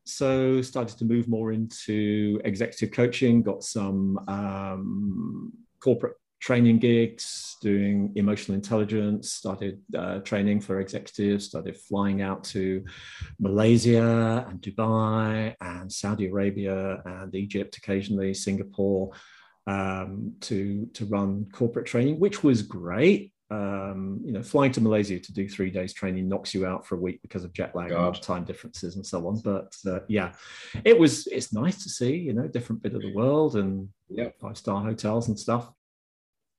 so 0.06 0.62
started 0.62 0.98
to 1.00 1.06
move 1.06 1.28
more 1.28 1.52
into 1.52 2.40
executive 2.46 2.92
coaching, 2.92 3.44
got 3.44 3.64
some 3.64 4.18
um, 4.28 5.52
corporate 5.82 6.16
training 6.40 6.78
gigs, 6.78 7.58
doing 7.62 8.12
emotional 8.16 8.56
intelligence, 8.56 9.32
started 9.32 9.76
uh, 9.98 10.20
training 10.20 10.60
for 10.62 10.80
executives, 10.80 11.46
started 11.46 11.76
flying 11.78 12.22
out 12.22 12.44
to 12.44 12.84
Malaysia 13.40 14.46
and 14.50 14.62
Dubai 14.62 15.56
and 15.62 15.92
Saudi 15.92 16.28
Arabia 16.28 17.02
and 17.06 17.34
Egypt 17.36 17.78
occasionally, 17.78 18.34
Singapore, 18.34 19.12
um, 19.68 20.34
to, 20.42 20.90
to 20.94 21.06
run 21.06 21.48
corporate 21.54 21.86
training, 21.86 22.20
which 22.20 22.42
was 22.44 22.62
great 22.62 23.33
um, 23.54 24.20
you 24.26 24.32
know, 24.32 24.42
flying 24.42 24.72
to 24.72 24.82
Malaysia 24.82 25.20
to 25.20 25.34
do 25.34 25.48
three 25.48 25.70
days 25.70 25.94
training 25.94 26.28
knocks 26.28 26.54
you 26.56 26.66
out 26.66 26.88
for 26.88 26.96
a 26.96 27.00
week 27.00 27.22
because 27.22 27.44
of 27.44 27.54
jet 27.54 27.76
lag 27.76 27.90
God. 27.90 28.16
and 28.16 28.24
time 28.24 28.44
differences 28.44 28.96
and 28.96 29.06
so 29.06 29.28
on. 29.28 29.40
But 29.42 29.76
uh, 29.86 30.00
yeah, 30.08 30.34
it 30.84 30.98
was 30.98 31.28
it's 31.28 31.54
nice 31.54 31.84
to 31.84 31.90
see, 31.90 32.16
you 32.16 32.34
know, 32.34 32.48
different 32.48 32.82
bit 32.82 32.96
of 32.96 33.02
the 33.02 33.14
world 33.14 33.56
and 33.56 33.90
yep. 34.10 34.40
five 34.40 34.58
star 34.58 34.82
hotels 34.82 35.28
and 35.28 35.40
stuff. 35.40 35.70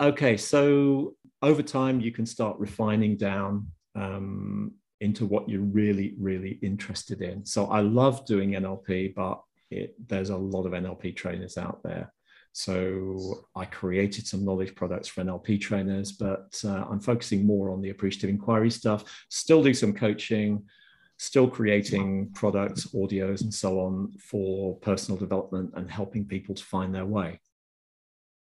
Okay, 0.00 0.36
so 0.36 1.14
over 1.42 1.62
time 1.62 2.00
you 2.00 2.12
can 2.12 2.26
start 2.26 2.58
refining 2.58 3.16
down 3.16 3.66
um, 3.96 4.72
into 5.00 5.26
what 5.26 5.48
you're 5.48 5.60
really, 5.60 6.14
really 6.18 6.58
interested 6.62 7.22
in. 7.22 7.44
So 7.44 7.66
I 7.66 7.80
love 7.80 8.24
doing 8.24 8.52
NLP, 8.52 9.14
but 9.14 9.42
it, 9.70 9.94
there's 10.06 10.30
a 10.30 10.36
lot 10.36 10.66
of 10.66 10.72
NLP 10.72 11.16
trainers 11.16 11.58
out 11.58 11.82
there. 11.82 12.12
So 12.56 13.46
I 13.56 13.64
created 13.64 14.28
some 14.28 14.44
knowledge 14.44 14.76
products 14.76 15.08
for 15.08 15.24
NLP 15.24 15.60
trainers, 15.60 16.12
but 16.12 16.56
uh, 16.64 16.84
I'm 16.88 17.00
focusing 17.00 17.44
more 17.44 17.68
on 17.70 17.82
the 17.82 17.90
appreciative 17.90 18.30
inquiry 18.30 18.70
stuff. 18.70 19.26
Still 19.28 19.60
do 19.60 19.74
some 19.74 19.92
coaching, 19.92 20.62
still 21.16 21.48
creating 21.48 22.30
products, 22.32 22.86
audios, 22.94 23.40
and 23.40 23.52
so 23.52 23.80
on 23.80 24.12
for 24.20 24.76
personal 24.76 25.18
development 25.18 25.72
and 25.74 25.90
helping 25.90 26.24
people 26.24 26.54
to 26.54 26.62
find 26.62 26.94
their 26.94 27.04
way. 27.04 27.40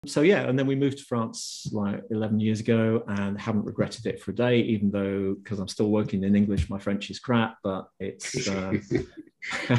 So 0.05 0.21
yeah, 0.21 0.41
and 0.41 0.57
then 0.57 0.67
we 0.67 0.75
moved 0.75 0.99
to 0.99 1.03
France 1.03 1.67
like 1.71 2.03
11 2.11 2.39
years 2.39 2.59
ago 2.59 3.03
and 3.07 3.41
haven't 3.41 3.65
regretted 3.65 4.05
it 4.05 4.21
for 4.21 4.29
a 4.29 4.35
day, 4.35 4.59
even 4.59 4.91
though 4.91 5.33
because 5.33 5.57
I'm 5.57 5.67
still 5.67 5.89
working 5.89 6.23
in 6.23 6.35
English, 6.35 6.69
my 6.69 6.77
French 6.77 7.09
is 7.09 7.17
crap, 7.17 7.57
but 7.63 7.87
it's 7.99 8.47
uh, 8.49 8.77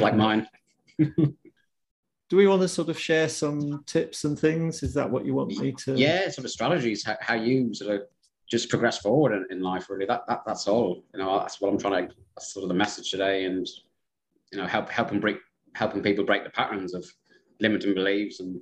like 0.01 0.17
mine. 0.17 0.45
do 2.29 2.37
we 2.37 2.47
want 2.47 2.61
to 2.61 2.67
sort 2.67 2.89
of 2.89 2.99
share 2.99 3.29
some 3.29 3.83
tips 3.85 4.25
and 4.25 4.37
things? 4.37 4.83
Is 4.83 4.93
that 4.95 5.09
what 5.09 5.25
you 5.25 5.33
want 5.33 5.57
me 5.57 5.71
to? 5.71 5.93
Yeah, 5.93 6.29
sort 6.29 6.45
of 6.45 6.51
strategies, 6.51 7.05
how, 7.05 7.15
how 7.21 7.35
you 7.35 7.73
sort 7.73 7.95
of 7.95 8.01
just 8.49 8.69
progress 8.69 8.97
forward 8.97 9.33
in, 9.33 9.45
in 9.49 9.61
life. 9.63 9.89
Really, 9.89 10.05
that, 10.05 10.23
that 10.27 10.43
that's 10.45 10.67
all. 10.67 11.03
You 11.13 11.19
know, 11.19 11.39
that's 11.39 11.61
what 11.61 11.71
I'm 11.71 11.77
trying 11.77 12.07
to. 12.07 12.15
That's 12.35 12.53
sort 12.53 12.63
of 12.63 12.69
the 12.69 12.75
message 12.75 13.11
today, 13.11 13.45
and 13.45 13.67
you 14.51 14.57
know, 14.57 14.65
help 14.65 14.89
helping 14.89 15.19
break 15.19 15.37
helping 15.75 16.01
people 16.01 16.25
break 16.25 16.43
the 16.43 16.49
patterns 16.49 16.93
of 16.93 17.05
limiting 17.59 17.93
beliefs 17.93 18.39
and 18.39 18.59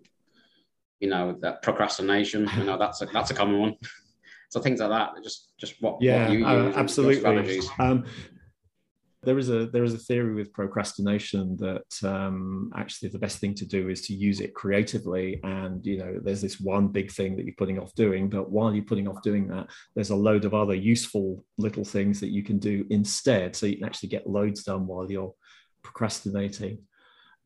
you 1.00 1.10
know 1.10 1.36
that 1.41 1.62
procrastination. 1.62 2.50
You 2.57 2.65
know, 2.65 2.77
that's 2.77 3.01
a 3.01 3.07
that's 3.07 3.31
a 3.31 3.34
common 3.34 3.60
one. 3.60 3.75
so 4.50 4.60
things 4.60 4.79
like 4.79 4.89
that. 4.89 5.24
Just 5.24 5.57
just 5.57 5.81
what 5.81 6.01
yeah, 6.01 6.27
what 6.27 6.38
you 6.38 6.45
uh, 6.45 6.72
absolutely. 6.75 7.62
Um, 7.79 8.05
there 9.25 9.39
is 9.39 9.50
a 9.50 9.65
there 9.67 9.84
is 9.84 9.94
a 9.94 9.98
theory 9.98 10.34
with 10.34 10.53
procrastination 10.53 11.58
that 11.58 12.08
um, 12.08 12.72
actually 12.75 13.10
the 13.10 13.20
best 13.20 13.39
thing 13.39 13.53
to 13.55 13.65
do 13.65 13.89
is 13.89 14.05
to 14.08 14.13
use 14.13 14.39
it 14.39 14.53
creatively 14.53 15.39
and 15.44 15.86
you 15.86 15.98
know 15.98 16.20
there's 16.24 16.41
this 16.41 16.60
one 16.60 16.88
big 16.88 17.12
thing 17.12 17.36
that 17.36 17.46
you're 17.46 17.55
putting 17.58 17.79
off 17.79 17.94
doing 17.96 18.29
but 18.29 18.50
while 18.51 18.74
you're 18.74 18.86
putting 18.86 19.08
off 19.08 19.22
doing 19.22 19.48
that 19.48 19.67
there's 19.96 20.12
a 20.12 20.15
load 20.15 20.46
of 20.46 20.53
other 20.53 20.75
useful 20.75 21.44
little 21.58 21.84
things 21.84 22.20
that 22.20 22.29
you 22.29 22.44
can 22.44 22.60
do 22.60 22.86
instead. 22.89 23.55
So 23.55 23.65
you 23.65 23.77
can 23.77 23.86
actually 23.86 24.10
get 24.10 24.27
loads 24.27 24.63
done 24.63 24.88
while 24.88 25.10
you're 25.10 25.34
procrastinating. 25.84 26.79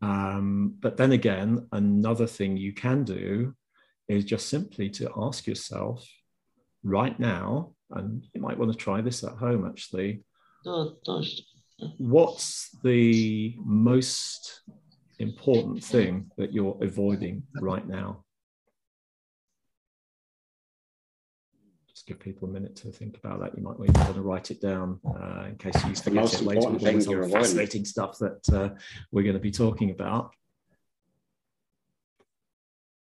Um, 0.02 0.76
but 0.80 0.98
then 0.98 1.12
again 1.12 1.68
another 1.72 2.28
thing 2.28 2.56
you 2.56 2.74
can 2.74 3.04
do 3.04 3.54
is 4.08 4.24
just 4.26 4.48
simply 4.48 4.90
to 4.92 5.12
ask 5.18 5.46
yourself 5.46 6.08
right 6.84 7.20
now 7.20 7.74
and 7.92 8.26
you 8.34 8.42
might 8.42 8.58
want 8.58 8.72
to 8.72 8.78
try 8.78 9.02
this 9.02 9.24
at 9.24 9.34
home 9.34 9.68
actually 9.68 10.24
what's 11.98 12.70
the 12.84 13.56
most 13.60 14.62
important 15.20 15.84
thing 15.84 16.32
that 16.38 16.54
you're 16.54 16.78
avoiding 16.82 17.44
right 17.62 17.88
now? 17.88 18.24
Just 21.90 22.08
give 22.08 22.20
people 22.20 22.48
a 22.48 22.52
minute 22.52 22.76
to 22.78 22.92
think 22.92 23.18
about 23.18 23.40
that. 23.42 23.58
You 23.58 23.64
might 23.64 23.80
want 23.80 24.16
to 24.16 24.22
write 24.22 24.52
it 24.52 24.62
down 24.62 25.00
uh, 25.06 25.46
in 25.50 25.56
case 25.56 25.76
you 25.86 25.96
forget 25.96 26.34
it 26.34 26.42
later. 26.42 26.70
With 26.70 27.08
all 27.08 27.22
this 27.22 27.32
fascinating 27.32 27.86
stuff 27.86 28.18
that 28.20 28.50
uh, 28.54 28.70
we're 29.12 29.24
going 29.24 29.34
to 29.34 29.40
be 29.40 29.52
talking 29.52 29.92
about. 29.92 30.32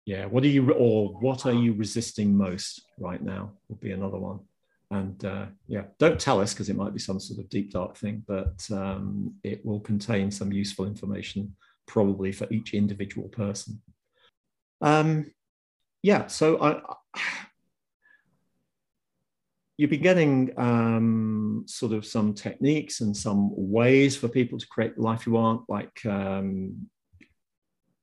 Yeah, 0.05 0.27
what 0.27 0.45
are 0.45 0.49
you 0.49 0.71
or 0.73 1.09
what 1.21 1.47
are 1.47 1.53
you 1.53 1.73
resisting 1.73 2.37
most 2.37 2.83
right 2.99 3.21
now? 3.21 3.53
Would 3.69 3.81
be 3.81 3.91
another 3.91 4.19
one 4.19 4.41
and 4.91 5.25
uh, 5.25 5.47
yeah, 5.67 5.85
don't 5.99 6.21
tell 6.21 6.41
us 6.41 6.55
because 6.55 6.69
it 6.69 6.77
might 6.77 6.93
be 6.93 7.01
some 7.01 7.19
sort 7.19 7.41
of 7.41 7.49
deep 7.49 7.73
dark 7.73 7.97
thing, 7.97 8.23
but 8.27 8.65
um, 8.71 9.35
it 9.43 9.65
will 9.65 9.81
contain 9.81 10.31
some 10.31 10.53
useful 10.53 10.87
information 10.87 11.55
probably 11.87 12.33
for 12.33 12.47
each 12.51 12.75
individual 12.75 13.29
person. 13.29 13.81
Um, 14.81 15.33
yeah, 16.03 16.29
so 16.29 16.61
I, 16.63 16.81
you've 19.77 19.91
been 19.91 20.03
getting 20.03 20.53
um, 20.57 21.65
sort 21.67 21.93
of 21.93 22.07
some 22.07 22.33
techniques 22.33 23.01
and 23.01 23.17
some 23.17 23.51
ways 23.53 24.17
for 24.17 24.29
people 24.29 24.59
to 24.59 24.69
create 24.69 24.95
the 24.95 25.03
life 25.03 25.27
you 25.27 25.33
want, 25.33 25.63
like 25.69 26.05
um, 26.07 26.89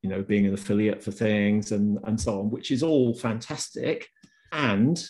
you 0.02 0.10
know 0.10 0.22
being 0.22 0.46
an 0.46 0.54
affiliate 0.54 1.02
for 1.02 1.12
things 1.12 1.72
and 1.72 1.98
and 2.04 2.20
so 2.20 2.42
on, 2.42 2.50
which 2.52 2.72
is 2.72 2.84
all 2.84 3.14
fantastic. 3.14 4.10
And 4.52 5.02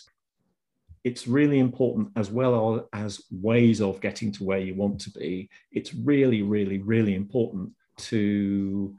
it's 1.04 1.28
really 1.28 1.58
important 1.58 2.08
as 2.16 2.30
well 2.30 2.88
as 2.94 3.20
ways 3.30 3.82
of 3.82 4.00
getting 4.00 4.32
to 4.32 4.44
where 4.44 4.58
you 4.58 4.74
want 4.74 4.98
to 5.02 5.10
be. 5.10 5.50
It's 5.70 5.94
really, 5.94 6.42
really, 6.42 6.78
really 6.78 7.14
important 7.14 7.72
to 7.96 8.96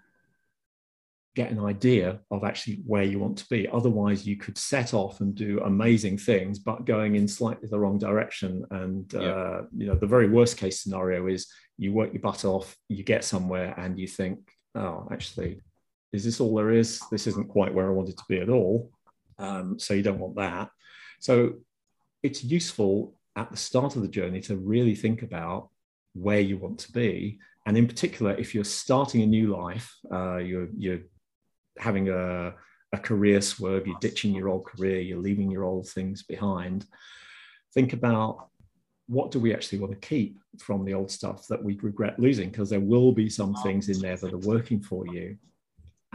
get 1.36 1.52
an 1.52 1.60
idea 1.60 2.20
of 2.32 2.44
actually 2.44 2.76
where 2.86 3.04
you 3.04 3.20
want 3.20 3.38
to 3.40 3.46
be. 3.50 3.68
Otherwise, 3.68 4.26
you 4.26 4.38
could 4.38 4.58
set 4.58 4.94
off 4.94 5.20
and 5.20 5.34
do 5.34 5.60
amazing 5.66 6.18
things, 6.18 6.60
but 6.60 6.86
going 6.86 7.16
in 7.16 7.28
slightly 7.28 7.68
the 7.70 7.80
wrong 7.80 7.98
direction. 7.98 8.64
And 8.70 9.12
yeah. 9.12 9.20
uh, 9.20 9.62
you 9.76 9.88
know, 9.88 9.96
the 9.96 10.08
very 10.08 10.30
worst 10.30 10.58
case 10.58 10.82
scenario 10.82 11.28
is 11.28 11.48
you 11.78 11.92
work 11.92 12.14
your 12.14 12.22
butt 12.22 12.46
off, 12.46 12.78
you 12.88 13.04
get 13.04 13.26
somewhere, 13.26 13.74
and 13.78 14.00
you 14.00 14.08
think, 14.08 14.40
"Oh, 14.76 15.08
actually, 15.12 15.60
is 16.14 16.24
this 16.24 16.40
all 16.40 16.56
there 16.56 16.72
is? 16.72 17.02
This 17.12 17.28
isn't 17.28 17.50
quite 17.50 17.74
where 17.74 17.88
I 17.88 17.94
wanted 17.94 18.18
to 18.18 18.24
be 18.30 18.40
at 18.40 18.50
all." 18.50 18.92
Um, 19.38 19.78
so 19.78 19.94
you 19.94 20.04
don't 20.04 20.20
want 20.20 20.36
that. 20.36 20.70
So 21.20 21.56
it's 22.26 22.44
useful 22.44 23.14
at 23.36 23.52
the 23.52 23.58
start 23.58 23.96
of 23.96 24.02
the 24.02 24.08
journey 24.08 24.42
to 24.42 24.58
really 24.58 24.96
think 24.96 25.22
about 25.22 25.70
where 26.14 26.40
you 26.40 26.58
want 26.58 26.80
to 26.80 26.92
be. 26.92 27.40
And 27.66 27.78
in 27.78 27.88
particular, 27.88 28.34
if 28.34 28.56
you're 28.56 28.64
starting 28.64 29.22
a 29.22 29.28
new 29.28 29.56
life, 29.56 29.94
uh, 30.12 30.38
you're, 30.38 30.70
you're 30.76 31.02
having 31.78 32.10
a, 32.10 32.54
a 32.94 32.98
career 32.98 33.42
swerve, 33.42 33.86
you're 33.86 34.00
ditching 34.00 34.34
your 34.34 34.50
old 34.50 34.66
career, 34.66 35.00
you're 35.02 35.20
leaving 35.20 35.52
your 35.52 35.64
old 35.64 35.88
things 35.88 36.24
behind, 36.24 36.86
think 37.74 37.94
about 37.94 38.50
what 39.08 39.30
do 39.32 39.40
we 39.40 39.54
actually 39.54 39.80
want 39.80 39.94
to 39.94 40.08
keep 40.08 40.40
from 40.58 40.84
the 40.84 40.94
old 40.94 41.12
stuff 41.12 41.48
that 41.48 41.64
we 41.64 41.78
regret 41.82 42.18
losing? 42.18 42.50
Because 42.50 42.72
there 42.72 42.80
will 42.80 43.12
be 43.12 43.30
some 43.30 43.54
things 43.56 43.90
in 43.90 44.00
there 44.00 44.18
that 44.18 44.34
are 44.34 44.50
working 44.54 44.82
for 44.82 45.06
you 45.08 45.38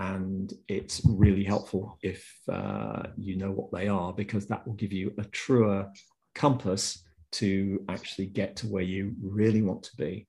and 0.00 0.54
it's 0.66 1.02
really 1.04 1.44
helpful 1.44 1.98
if 2.02 2.26
uh, 2.50 3.04
you 3.16 3.36
know 3.36 3.50
what 3.50 3.70
they 3.70 3.86
are 3.86 4.12
because 4.12 4.46
that 4.46 4.66
will 4.66 4.74
give 4.74 4.92
you 4.92 5.12
a 5.18 5.24
truer 5.24 5.86
compass 6.34 7.04
to 7.32 7.84
actually 7.88 8.26
get 8.26 8.56
to 8.56 8.66
where 8.66 8.82
you 8.82 9.14
really 9.22 9.62
want 9.62 9.82
to 9.82 9.96
be 9.96 10.26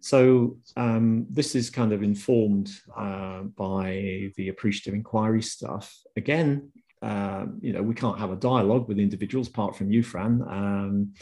so 0.00 0.58
um, 0.76 1.26
this 1.30 1.54
is 1.54 1.70
kind 1.70 1.92
of 1.92 2.02
informed 2.02 2.70
uh, 2.96 3.42
by 3.56 4.30
the 4.36 4.48
appreciative 4.48 4.94
inquiry 4.94 5.42
stuff 5.42 5.94
again 6.16 6.70
um, 7.02 7.58
you 7.60 7.74
know, 7.74 7.82
we 7.82 7.94
can't 7.94 8.18
have 8.18 8.30
a 8.30 8.36
dialogue 8.36 8.88
with 8.88 8.98
individuals 8.98 9.48
apart 9.48 9.76
from 9.76 9.90
you, 9.90 10.02
Fran. 10.02 10.40
Um, 10.48 11.12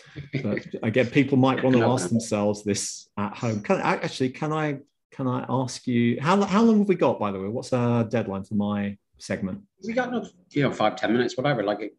but 0.40 0.64
again, 0.84 1.06
people 1.06 1.36
might 1.36 1.64
want 1.64 1.74
to 1.74 1.82
ask 1.92 2.08
themselves 2.08 2.62
this 2.62 3.08
at 3.18 3.36
home. 3.36 3.62
Can 3.62 3.80
actually, 3.80 4.28
can 4.28 4.52
I 4.52 4.78
can 5.12 5.28
I 5.28 5.44
ask 5.48 5.86
you 5.86 6.18
how 6.20 6.42
how 6.42 6.62
long 6.62 6.78
have 6.78 6.88
we 6.88 6.94
got? 6.94 7.20
By 7.20 7.30
the 7.30 7.38
way, 7.38 7.48
what's 7.48 7.72
our 7.72 8.02
deadline 8.02 8.44
for 8.44 8.54
my 8.54 8.96
segment? 9.18 9.60
We 9.86 9.92
got 9.92 10.12
you 10.50 10.62
know 10.62 10.72
five 10.72 10.96
ten 10.96 11.12
minutes, 11.12 11.36
whatever. 11.36 11.62
Like 11.62 11.94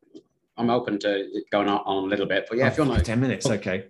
I'm 0.57 0.69
open 0.69 0.99
to 0.99 1.43
going 1.51 1.69
on, 1.69 1.81
on 1.85 2.03
a 2.03 2.07
little 2.07 2.25
bit, 2.25 2.47
but 2.49 2.57
yeah, 2.57 2.65
oh, 2.65 2.67
if 2.67 2.77
you 2.77 2.83
oh, 2.83 2.87
want 2.87 2.99
to 2.99 3.05
ten 3.05 3.21
minutes, 3.21 3.47
put, 3.47 3.59
okay. 3.59 3.85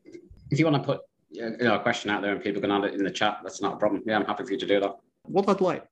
If 0.51 0.59
you 0.59 0.65
want 0.65 0.83
to 0.83 0.85
put 0.85 1.01
you 1.31 1.57
know 1.57 1.75
a 1.75 1.79
question 1.79 2.11
out 2.11 2.21
there 2.21 2.33
and 2.33 2.43
people 2.43 2.61
can 2.61 2.69
add 2.69 2.83
it 2.83 2.93
in 2.93 3.03
the 3.03 3.11
chat, 3.11 3.39
that's 3.43 3.61
not 3.61 3.73
a 3.73 3.77
problem. 3.77 4.03
Yeah, 4.05 4.17
I'm 4.17 4.25
happy 4.25 4.43
for 4.43 4.51
you 4.51 4.59
to 4.59 4.67
do 4.67 4.79
that. 4.81 4.97
What 5.23 5.47
I'd 5.47 5.61
like 5.61 5.85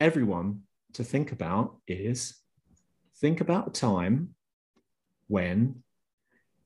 everyone 0.00 0.62
to 0.94 1.04
think 1.04 1.30
about 1.30 1.76
is 1.86 2.34
think 3.16 3.40
about 3.40 3.68
a 3.68 3.70
time 3.70 4.34
when 5.28 5.82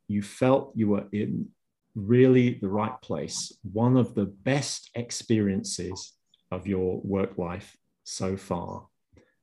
you 0.08 0.22
felt 0.22 0.72
you 0.74 0.88
were 0.88 1.04
in 1.12 1.48
really 1.96 2.58
the 2.60 2.68
right 2.68 3.00
place, 3.00 3.52
one 3.72 3.96
of 3.96 4.14
the 4.14 4.26
best 4.26 4.90
experiences 4.94 6.12
of 6.52 6.66
your 6.66 7.00
work 7.02 7.38
life 7.38 7.76
so 8.04 8.36
far. 8.36 8.86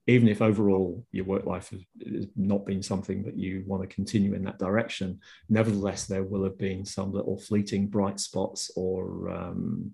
Even 0.06 0.28
if 0.28 0.42
overall 0.42 1.06
your 1.12 1.26
work 1.26 1.46
life 1.46 1.70
has, 1.70 2.28
not 2.36 2.66
been 2.66 2.84
something 2.84 3.24
that 3.24 3.38
you 3.38 3.64
want 3.66 3.82
to 3.82 3.96
continue 3.96 4.34
in 4.34 4.44
that 4.44 4.60
direction, 4.60 5.20
nevertheless, 5.50 6.06
there 6.06 6.24
will 6.24 6.44
have 6.44 6.58
been 6.58 6.86
some 6.86 7.12
little 7.12 7.40
fleeting 7.40 7.88
bright 7.88 8.20
spots 8.20 8.70
or 8.76 9.30
um, 9.30 9.92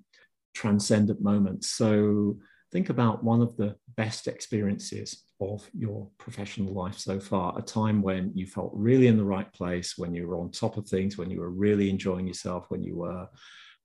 transcendent 0.54 1.22
moments. 1.22 1.70
So 1.70 2.40
think 2.72 2.90
about 2.90 3.24
one 3.24 3.42
of 3.42 3.56
the 3.56 3.76
best 3.96 4.28
experiences 4.28 5.24
of 5.40 5.70
your 5.74 6.08
professional 6.18 6.74
life 6.74 6.98
so 6.98 7.20
far 7.20 7.58
a 7.58 7.62
time 7.62 8.02
when 8.02 8.32
you 8.36 8.46
felt 8.46 8.72
really 8.74 9.08
in 9.08 9.18
the 9.18 9.24
right 9.24 9.52
place 9.54 9.98
when 9.98 10.14
you 10.14 10.28
were 10.28 10.38
on 10.38 10.52
top 10.52 10.78
of 10.78 10.88
things 10.88 11.18
when 11.18 11.30
you 11.30 11.40
were 11.40 11.50
really 11.50 11.90
enjoying 11.90 12.28
yourself 12.28 12.66
when 12.70 12.84
you 12.84 12.96
were 12.96 13.28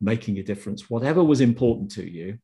making 0.00 0.38
a 0.38 0.42
difference 0.42 0.90
whatever 0.90 1.22
was 1.22 1.40
important 1.40 1.90
to 1.90 2.08
you 2.08 2.38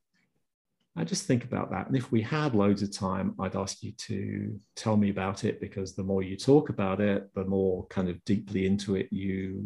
I 0.97 1.05
just 1.05 1.25
think 1.25 1.45
about 1.45 1.71
that. 1.71 1.87
And 1.87 1.97
if 1.97 2.11
we 2.11 2.21
had 2.21 2.52
loads 2.52 2.83
of 2.83 2.90
time, 2.90 3.37
I'd 3.38 3.55
ask 3.55 3.81
you 3.81 3.93
to 3.93 4.59
tell 4.75 4.97
me 4.97 5.11
about 5.11 5.45
it 5.45 5.61
because 5.61 5.95
the 5.95 6.02
more 6.02 6.21
you 6.21 6.37
talk 6.37 6.69
about 6.69 7.00
it, 7.00 7.33
the 7.33 7.45
more 7.45 7.87
kind 7.87 8.09
of 8.09 8.23
deeply 8.25 8.67
into 8.67 8.97
it 8.97 9.07
you 9.12 9.62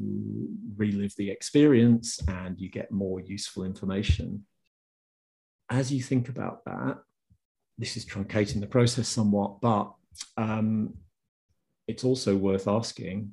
relive 0.76 1.14
the 1.16 1.30
experience 1.30 2.20
and 2.28 2.60
you 2.60 2.68
get 2.68 2.92
more 2.92 3.20
useful 3.20 3.64
information 3.64 4.44
as 5.70 5.92
you 5.92 6.02
think 6.02 6.28
about 6.28 6.64
that, 6.64 6.98
this 7.78 7.96
is 7.96 8.04
truncating 8.04 8.60
the 8.60 8.66
process 8.66 9.08
somewhat, 9.08 9.60
but 9.60 9.92
um, 10.36 10.94
it's 11.86 12.04
also 12.04 12.36
worth 12.36 12.68
asking 12.68 13.32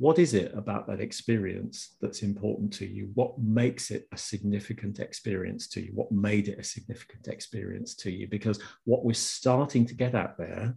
what 0.00 0.18
is 0.18 0.32
it 0.32 0.50
about 0.56 0.86
that 0.86 0.98
experience 0.98 1.96
that's 2.00 2.22
important 2.22 2.72
to 2.72 2.86
you? 2.86 3.10
What 3.12 3.38
makes 3.38 3.90
it 3.90 4.08
a 4.12 4.16
significant 4.16 4.98
experience 4.98 5.68
to 5.68 5.82
you? 5.82 5.90
What 5.94 6.10
made 6.10 6.48
it 6.48 6.58
a 6.58 6.64
significant 6.64 7.28
experience 7.28 7.94
to 7.96 8.10
you? 8.10 8.26
Because 8.26 8.58
what 8.84 9.04
we're 9.04 9.12
starting 9.12 9.84
to 9.84 9.94
get 9.94 10.14
at 10.14 10.38
there 10.38 10.74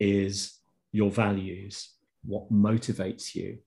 is 0.00 0.58
your 0.90 1.10
values, 1.10 1.90
what 2.24 2.50
motivates 2.50 3.34
you, 3.34 3.58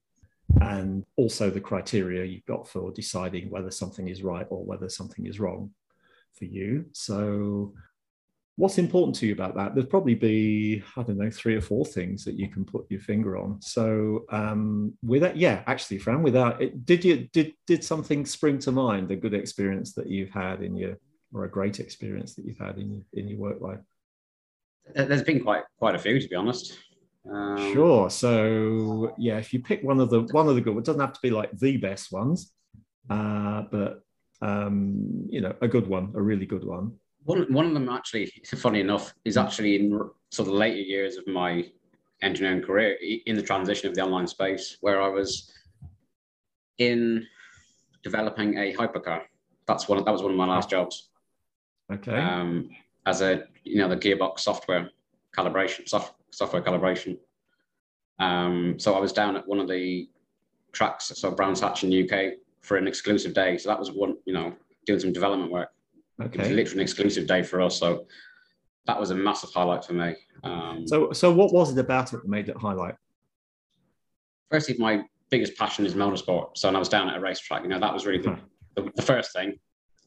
and 0.60 1.04
also 1.14 1.50
the 1.50 1.60
criteria 1.60 2.24
you've 2.24 2.46
got 2.46 2.66
for 2.66 2.90
deciding 2.90 3.48
whether 3.48 3.70
something 3.70 4.08
is 4.08 4.24
right 4.24 4.46
or 4.50 4.64
whether 4.64 4.88
something 4.88 5.26
is 5.26 5.38
wrong 5.38 5.70
for 6.32 6.46
you. 6.46 6.84
So, 6.90 7.74
what's 8.56 8.78
important 8.78 9.14
to 9.16 9.26
you 9.26 9.34
about 9.34 9.54
that? 9.54 9.74
There'd 9.74 9.90
probably 9.90 10.14
be, 10.14 10.82
I 10.96 11.02
don't 11.02 11.18
know, 11.18 11.30
three 11.30 11.54
or 11.54 11.60
four 11.60 11.84
things 11.84 12.24
that 12.24 12.38
you 12.38 12.48
can 12.48 12.64
put 12.64 12.86
your 12.90 13.00
finger 13.00 13.36
on. 13.36 13.60
So, 13.60 14.24
um, 14.30 14.94
with 15.02 15.22
that, 15.22 15.36
yeah, 15.36 15.62
actually, 15.66 15.98
Fran, 15.98 16.22
without 16.22 16.60
it, 16.60 16.84
did 16.84 17.04
you 17.04 17.28
did 17.32 17.52
did 17.66 17.84
something 17.84 18.24
spring 18.24 18.58
to 18.60 18.72
mind? 18.72 19.10
A 19.10 19.16
good 19.16 19.34
experience 19.34 19.92
that 19.94 20.08
you've 20.08 20.30
had 20.30 20.62
in 20.62 20.74
your, 20.74 20.96
or 21.32 21.44
a 21.44 21.50
great 21.50 21.80
experience 21.80 22.34
that 22.34 22.46
you've 22.46 22.58
had 22.58 22.78
in 22.78 22.90
your, 22.90 23.02
in 23.12 23.28
your 23.28 23.38
work 23.38 23.60
life? 23.60 23.80
There's 24.94 25.22
been 25.22 25.42
quite 25.42 25.64
quite 25.78 25.94
a 25.94 25.98
few, 25.98 26.18
to 26.18 26.28
be 26.28 26.36
honest. 26.36 26.78
Um, 27.30 27.72
sure. 27.74 28.08
So 28.08 29.14
yeah, 29.18 29.36
if 29.36 29.52
you 29.52 29.60
pick 29.60 29.82
one 29.82 30.00
of 30.00 30.08
the 30.08 30.22
one 30.22 30.48
of 30.48 30.54
the 30.54 30.60
good, 30.62 30.76
it 30.78 30.84
doesn't 30.84 31.00
have 31.00 31.12
to 31.12 31.20
be 31.22 31.30
like 31.30 31.50
the 31.58 31.76
best 31.76 32.10
ones, 32.10 32.52
uh, 33.10 33.64
but 33.70 34.00
um, 34.40 35.26
you 35.28 35.42
know, 35.42 35.54
a 35.60 35.68
good 35.68 35.88
one, 35.88 36.12
a 36.14 36.22
really 36.22 36.46
good 36.46 36.64
one. 36.64 36.94
One, 37.26 37.52
one 37.52 37.66
of 37.66 37.74
them 37.74 37.88
actually, 37.88 38.32
funny 38.56 38.80
enough, 38.80 39.12
is 39.24 39.36
actually 39.36 39.76
in 39.76 39.90
sort 40.30 40.48
of 40.48 40.54
later 40.54 40.80
years 40.80 41.16
of 41.16 41.26
my 41.26 41.68
engineering 42.22 42.62
career 42.62 42.96
in 43.26 43.36
the 43.36 43.42
transition 43.42 43.88
of 43.88 43.96
the 43.96 44.02
online 44.02 44.28
space, 44.28 44.76
where 44.80 45.02
I 45.02 45.08
was 45.08 45.52
in 46.78 47.26
developing 48.04 48.56
a 48.58 48.72
hypercar. 48.74 49.22
That's 49.66 49.88
one. 49.88 50.04
That 50.04 50.12
was 50.12 50.22
one 50.22 50.30
of 50.30 50.36
my 50.36 50.46
last 50.46 50.70
jobs. 50.70 51.10
Okay. 51.92 52.16
Um, 52.16 52.70
as 53.06 53.22
a 53.22 53.42
you 53.64 53.78
know 53.78 53.88
the 53.88 53.96
gearbox 53.96 54.40
software 54.40 54.88
calibration, 55.36 55.88
soft, 55.88 56.14
software 56.30 56.62
calibration. 56.62 57.18
Um, 58.20 58.76
so 58.78 58.94
I 58.94 59.00
was 59.00 59.12
down 59.12 59.36
at 59.36 59.46
one 59.48 59.58
of 59.58 59.68
the 59.68 60.08
tracks, 60.70 61.10
so 61.16 61.32
Brands 61.32 61.60
Hatch 61.60 61.82
in 61.82 61.92
UK 61.92 62.34
for 62.60 62.76
an 62.76 62.86
exclusive 62.86 63.34
day. 63.34 63.58
So 63.58 63.68
that 63.68 63.78
was 63.80 63.90
one, 63.90 64.16
you 64.26 64.32
know, 64.32 64.54
doing 64.86 65.00
some 65.00 65.12
development 65.12 65.50
work. 65.50 65.70
Okay. 66.22 66.38
It 66.38 66.42
was 66.42 66.50
literally 66.50 66.78
an 66.78 66.82
exclusive 66.82 67.26
day 67.26 67.42
for 67.42 67.60
us. 67.60 67.78
So 67.78 68.06
that 68.86 68.98
was 68.98 69.10
a 69.10 69.14
massive 69.14 69.50
highlight 69.52 69.84
for 69.84 69.92
me. 69.92 70.14
Um, 70.44 70.84
so, 70.86 71.12
so 71.12 71.32
what 71.32 71.52
was 71.52 71.72
it 71.72 71.78
about 71.78 72.12
it 72.12 72.22
that 72.22 72.28
made 72.28 72.48
it 72.48 72.56
highlight? 72.56 72.94
Firstly, 74.50 74.76
my 74.78 75.02
biggest 75.30 75.56
passion 75.56 75.84
is 75.84 75.94
motorsport. 75.94 76.56
So 76.56 76.68
when 76.68 76.76
I 76.76 76.78
was 76.78 76.88
down 76.88 77.08
at 77.08 77.16
a 77.16 77.20
racetrack, 77.20 77.62
you 77.62 77.68
know, 77.68 77.80
that 77.80 77.92
was 77.92 78.06
really 78.06 78.22
the, 78.22 78.38
the, 78.76 78.90
the 78.94 79.02
first 79.02 79.32
thing. 79.32 79.58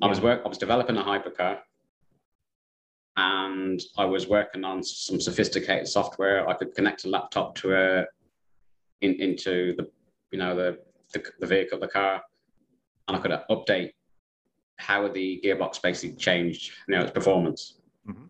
I 0.01 0.05
yeah. 0.05 0.09
was 0.09 0.21
work, 0.21 0.41
I 0.45 0.47
was 0.47 0.57
developing 0.57 0.97
a 0.97 1.03
hypercar 1.03 1.59
and 3.17 3.81
I 3.97 4.05
was 4.05 4.27
working 4.27 4.63
on 4.63 4.81
some 4.81 5.19
sophisticated 5.19 5.87
software. 5.87 6.47
I 6.47 6.53
could 6.53 6.73
connect 6.73 7.03
a 7.03 7.09
laptop 7.09 7.55
to 7.55 7.75
a 7.75 8.05
in, 9.01 9.15
into 9.15 9.75
the 9.75 9.89
you 10.31 10.39
know 10.39 10.55
the, 10.55 10.79
the, 11.13 11.23
the 11.39 11.47
vehicle, 11.47 11.79
the 11.79 11.87
car, 11.87 12.21
and 13.07 13.17
I 13.17 13.19
could 13.19 13.31
update 13.49 13.91
how 14.79 15.07
the 15.07 15.41
gearbox 15.43 15.81
basically 15.81 16.15
changed, 16.15 16.71
you 16.87 16.95
know, 16.95 17.03
its 17.03 17.11
performance, 17.11 17.79
mm-hmm. 18.07 18.23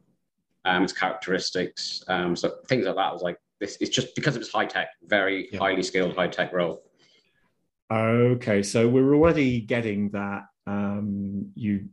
um, 0.65 0.83
its 0.83 0.93
characteristics, 0.93 2.03
um, 2.07 2.35
so 2.35 2.55
things 2.67 2.85
like 2.85 2.95
that. 2.95 3.01
I 3.01 3.13
was 3.13 3.21
like, 3.21 3.37
this 3.59 3.77
it's 3.79 3.89
just 3.89 4.15
because 4.15 4.35
it 4.35 4.39
was 4.39 4.51
high 4.51 4.65
tech, 4.65 4.89
very 5.03 5.49
yeah. 5.51 5.59
highly 5.59 5.83
skilled 5.83 6.15
high 6.15 6.27
tech 6.27 6.51
role. 6.51 6.83
Okay, 7.91 8.63
so 8.63 8.87
we're 8.87 9.13
already 9.13 9.61
getting 9.61 10.09
that 10.09 10.43
um, 10.67 11.51
you 11.55 11.89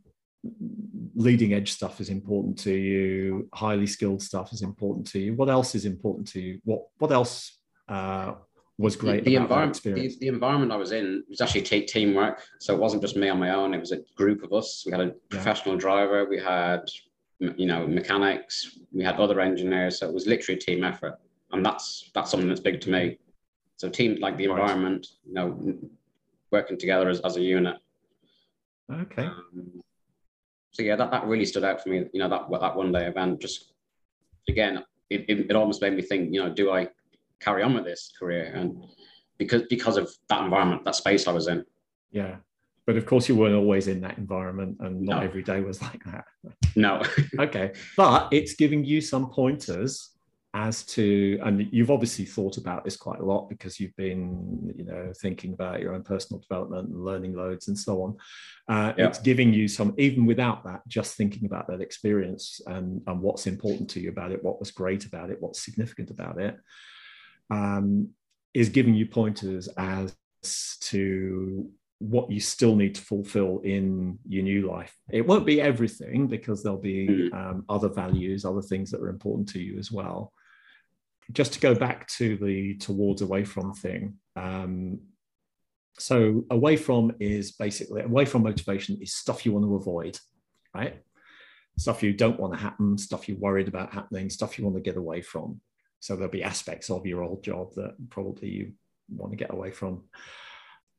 leading 1.15 1.55
edge 1.55 1.73
stuff 1.73 2.01
is 2.01 2.09
important 2.09 2.59
to 2.59 2.73
you 2.73 3.49
highly 3.53 3.87
skilled 3.87 4.23
stuff 4.23 4.53
is 4.53 4.63
important 4.63 5.05
to 5.05 5.19
you 5.19 5.35
what 5.35 5.49
else 5.49 5.75
is 5.75 5.85
important 5.85 6.29
to 6.29 6.41
you 6.41 6.61
what 6.63 6.83
what 6.99 7.11
else 7.11 7.59
uh, 7.89 8.35
was 8.79 8.95
great 8.95 9.25
the, 9.25 9.31
the 9.31 9.37
environment 9.37 9.83
the, 9.83 10.17
the, 10.21 10.29
environment 10.29 10.71
i 10.71 10.77
was 10.77 10.93
in 10.93 11.25
was 11.31 11.41
actually 11.41 11.63
t- 11.63 11.87
teamwork. 11.87 12.43
So 12.59 12.75
it 12.75 12.81
wasn't 12.81 13.03
just 13.03 13.17
me 13.17 13.29
on 13.29 13.39
my 13.39 13.51
own 13.51 13.75
it 13.75 13.81
was 13.81 13.93
a 13.93 14.01
group 14.17 14.43
of 14.43 14.53
us. 14.53 14.83
We 14.85 14.93
had 14.93 15.01
a 15.01 15.15
professional 15.31 15.77
yeah. 15.77 15.81
driver 15.81 16.29
we 16.29 16.39
had 16.39 16.83
you 17.39 17.67
know 17.67 17.87
mechanics 17.87 18.79
we 18.93 19.03
had 19.03 19.17
other 19.17 19.41
engineers. 19.41 19.99
So 19.99 20.09
it 20.09 20.15
was 20.15 20.27
literally 20.27 20.59
a 20.59 20.61
team 20.61 20.85
effort. 20.85 21.19
And 21.53 21.65
that's 21.65 22.11
that's 22.15 22.31
something 22.31 22.49
that's 22.49 22.61
big 22.61 22.81
to 22.83 22.91
me. 22.91 23.19
So 23.77 23.89
team 23.89 24.19
like 24.21 24.37
the 24.37 24.45
environment 24.45 25.07
you 25.27 25.35
know 25.35 25.79
working 26.51 26.79
together 26.79 27.09
as, 27.09 27.21
as 27.21 27.37
a 27.37 27.41
unit. 27.41 27.77
Okay. 28.93 29.25
Um, 29.25 29.83
so 30.71 30.83
yeah, 30.83 30.97
that, 30.97 31.11
that 31.11 31.25
really 31.25 31.45
stood 31.45 31.65
out 31.65 31.83
for 31.83 31.89
me. 31.89 32.05
You 32.13 32.21
know, 32.21 32.29
that 32.29 32.61
that 32.61 32.77
one 32.77 32.93
day 32.93 33.07
event. 33.07 33.41
Just 33.41 33.73
again, 34.49 34.85
it, 35.11 35.25
it, 35.29 35.51
it 35.51 35.57
almost 35.57 35.81
made 35.81 35.95
me 35.95 36.03
think. 36.03 36.33
You 36.33 36.45
know, 36.45 36.51
do 36.53 36.71
I 36.71 36.89
carry 37.41 37.63
on 37.63 37.75
with 37.75 37.85
this 37.85 38.13
career? 38.19 38.53
And 38.55 38.85
because 39.39 39.63
because 39.69 39.97
of 39.97 40.11
that 40.29 40.43
environment, 40.43 40.85
that 40.85 40.95
space 40.95 41.27
I 41.27 41.33
was 41.33 41.49
in. 41.49 41.65
Yeah, 42.11 42.37
but 42.87 42.97
of 42.97 43.07
course 43.07 43.29
you 43.29 43.37
weren't 43.37 43.55
always 43.55 43.89
in 43.89 44.01
that 44.03 44.19
environment, 44.19 44.77
and 44.81 45.03
not 45.03 45.21
no. 45.21 45.27
every 45.27 45.43
day 45.43 45.61
was 45.61 45.83
like 45.83 46.03
that. 46.05 46.25
No. 46.75 47.03
okay, 47.39 47.73
but 47.97 48.29
it's 48.33 48.55
giving 48.55 48.85
you 48.85 49.01
some 49.01 49.31
pointers 49.31 50.17
as 50.57 50.85
to 50.85 51.39
and 51.45 51.69
you've 51.71 51.91
obviously 51.91 52.25
thought 52.25 52.57
about 52.57 52.83
this 52.83 52.97
quite 52.97 53.21
a 53.21 53.25
lot 53.25 53.47
because 53.47 53.79
you've 53.79 53.95
been 53.97 54.73
you 54.75 54.85
know 54.85 55.13
thinking 55.21 55.53
about 55.53 55.81
your 55.81 55.95
own 55.95 56.03
personal 56.03 56.41
development 56.41 56.89
and 56.89 57.05
learning 57.05 57.35
loads 57.35 57.69
and 57.69 57.79
so 57.79 58.03
on 58.03 58.17
uh, 58.69 58.95
yeah. 58.97 59.07
it's 59.07 59.19
giving 59.19 59.53
you 59.53 59.69
some 59.69 59.95
even 59.99 60.25
without 60.25 60.65
that 60.65 60.81
just 60.89 61.15
thinking 61.15 61.45
about 61.45 61.69
that 61.69 61.83
experience 61.83 62.59
and, 62.69 63.03
and 63.07 63.21
what's 63.21 63.47
important 63.47 63.91
to 63.91 64.01
you 64.01 64.09
about 64.09 64.33
it 64.33 64.43
what 64.43 64.59
was 64.59 64.71
great 64.71 65.05
about 65.05 65.29
it 65.29 65.37
what's 65.41 65.63
significant 65.63 66.11
about 66.11 66.41
it 66.41 66.57
um, 67.51 68.11
is 68.55 68.69
giving 68.69 68.95
you 68.95 69.07
pointers 69.07 69.69
as 69.77 70.15
to 70.81 71.71
what 71.99 72.31
you 72.31 72.41
still 72.41 72.77
need 72.77 72.95
to 72.95 73.01
fulfill 73.01 73.61
in 73.65 74.19
your 74.29 74.43
new 74.43 74.69
life. 74.69 74.95
It 75.11 75.27
won't 75.27 75.47
be 75.47 75.61
everything 75.61 76.27
because 76.27 76.63
there'll 76.63 76.79
be 76.79 77.09
mm. 77.09 77.35
um, 77.35 77.65
other 77.69 77.89
values, 77.89 78.45
other 78.45 78.63
things 78.63 78.91
that 78.91 79.01
are 79.01 79.09
important 79.09 79.49
to 79.51 79.61
you 79.61 79.79
as 79.79 79.91
well 79.91 80.33
just 81.33 81.53
to 81.55 81.61
go 81.61 81.75
back 81.75 82.07
to 82.07 82.37
the 82.37 82.77
towards 82.77 83.23
away 83.23 83.45
from 83.45 83.73
thing. 83.73 84.15
Um, 84.37 85.01
so 85.99 86.45
away 86.51 86.77
from 86.77 87.13
is 87.21 87.53
basically 87.53 88.03
away 88.03 88.27
from 88.27 88.43
motivation 88.43 88.99
is 89.01 89.15
stuff 89.15 89.45
you 89.45 89.53
want 89.53 89.65
to 89.65 89.77
avoid, 89.77 90.19
right? 90.75 91.03
Stuff 91.79 92.03
you 92.03 92.13
don't 92.13 92.39
want 92.39 92.53
to 92.53 92.59
happen, 92.59 92.97
stuff 92.99 93.29
you're 93.29 93.39
worried 93.39 93.69
about 93.69 93.93
happening, 93.93 94.31
stuff 94.31 94.59
you 94.59 94.65
want 94.65 94.77
to 94.77 94.83
get 94.83 94.97
away 94.97 95.23
from. 95.23 95.61
So 96.01 96.15
there'll 96.15 96.31
be 96.31 96.43
aspects 96.43 96.91
of 96.91 97.07
your 97.07 97.23
old 97.23 97.43
job 97.43 97.75
that 97.75 97.95
probably 98.11 98.49
you 98.49 98.73
want 99.09 99.33
to 99.33 99.37
get 99.37 99.53
away 99.53 99.71
from. 99.71 100.05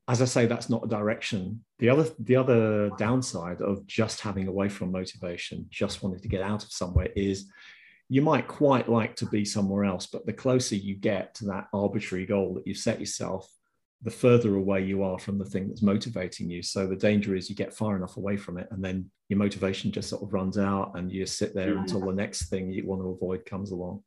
As 0.10 0.21
I 0.21 0.25
say, 0.25 0.45
that's 0.45 0.69
not 0.69 0.86
a 0.86 0.88
direction. 0.88 1.63
The 1.79 1.89
other 1.89 2.10
the 2.19 2.38
other 2.38 2.89
downside 2.97 3.62
of 3.62 3.86
just 3.86 4.21
having 4.21 4.47
away 4.47 4.69
from 4.69 4.91
motivation, 4.91 5.67
just 5.69 6.01
wanting 6.01 6.21
to 6.21 6.29
get 6.29 6.41
out 6.41 6.63
of 6.63 6.71
somewhere 6.71 7.10
is 7.15 7.51
you 8.10 8.21
might 8.21 8.47
quite 8.47 8.88
like 8.88 9.15
to 9.17 9.25
be 9.25 9.43
somewhere 9.43 9.83
else, 9.83 10.07
but 10.07 10.25
the 10.25 10.33
closer 10.33 10.75
you 10.75 10.95
get 10.95 11.36
to 11.36 11.45
that 11.45 11.67
arbitrary 11.73 12.25
goal 12.25 12.53
that 12.53 12.65
you've 12.65 12.77
set 12.77 13.01
yourself, 13.01 13.51
the 14.01 14.12
further 14.12 14.55
away 14.55 14.83
you 14.86 15.03
are 15.03 15.19
from 15.19 15.38
the 15.38 15.45
thing 15.45 15.67
that's 15.67 15.81
motivating 15.81 16.49
you. 16.49 16.62
So 16.62 16.88
the 16.88 16.95
danger 16.95 17.36
is 17.36 17.49
you 17.49 17.55
get 17.55 17.73
far 17.73 17.97
enough 17.97 18.15
away 18.15 18.38
from 18.38 18.57
it, 18.57 18.67
and 18.71 18.83
then 18.83 19.10
your 19.27 19.39
motivation 19.39 19.91
just 19.91 20.10
sort 20.10 20.23
of 20.23 20.33
runs 20.33 20.57
out, 20.57 20.93
and 20.95 21.12
you 21.12 21.25
sit 21.25 21.53
there 21.53 21.71
mm-hmm. 21.71 21.79
until 21.79 22.01
the 22.01 22.13
next 22.13 22.49
thing 22.49 22.71
you 22.71 22.86
want 22.86 23.01
to 23.01 23.10
avoid 23.10 23.45
comes 23.45 23.71
along. 23.71 24.03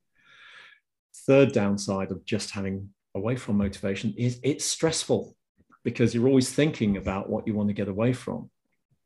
Third 1.30 1.52
downside 1.52 2.10
of 2.10 2.24
just 2.24 2.50
having 2.50 2.88
away 3.14 3.36
from 3.36 3.56
motivation 3.56 4.12
is 4.18 4.40
it's 4.42 4.64
stressful 4.64 5.36
because 5.84 6.12
you're 6.12 6.26
always 6.26 6.52
thinking 6.52 6.96
about 6.96 7.30
what 7.30 7.46
you 7.46 7.54
want 7.54 7.68
to 7.68 7.72
get 7.72 7.86
away 7.86 8.12
from. 8.12 8.50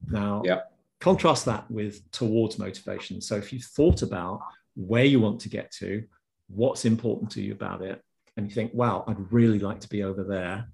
Now, 0.08 0.40
yeah. 0.42 0.60
contrast 1.02 1.44
that 1.44 1.70
with 1.70 2.10
towards 2.12 2.58
motivation. 2.58 3.20
So 3.20 3.36
if 3.36 3.52
you've 3.52 3.64
thought 3.64 4.00
about 4.00 4.40
where 4.74 5.04
you 5.04 5.20
want 5.20 5.38
to 5.42 5.50
get 5.50 5.70
to, 5.72 6.02
what's 6.48 6.86
important 6.86 7.30
to 7.32 7.42
you 7.42 7.52
about 7.52 7.82
it, 7.82 8.00
and 8.38 8.48
you 8.48 8.54
think, 8.54 8.72
wow, 8.72 9.04
I'd 9.06 9.30
really 9.30 9.58
like 9.58 9.80
to 9.80 9.88
be 9.90 10.02
over 10.02 10.24
there. 10.24 10.66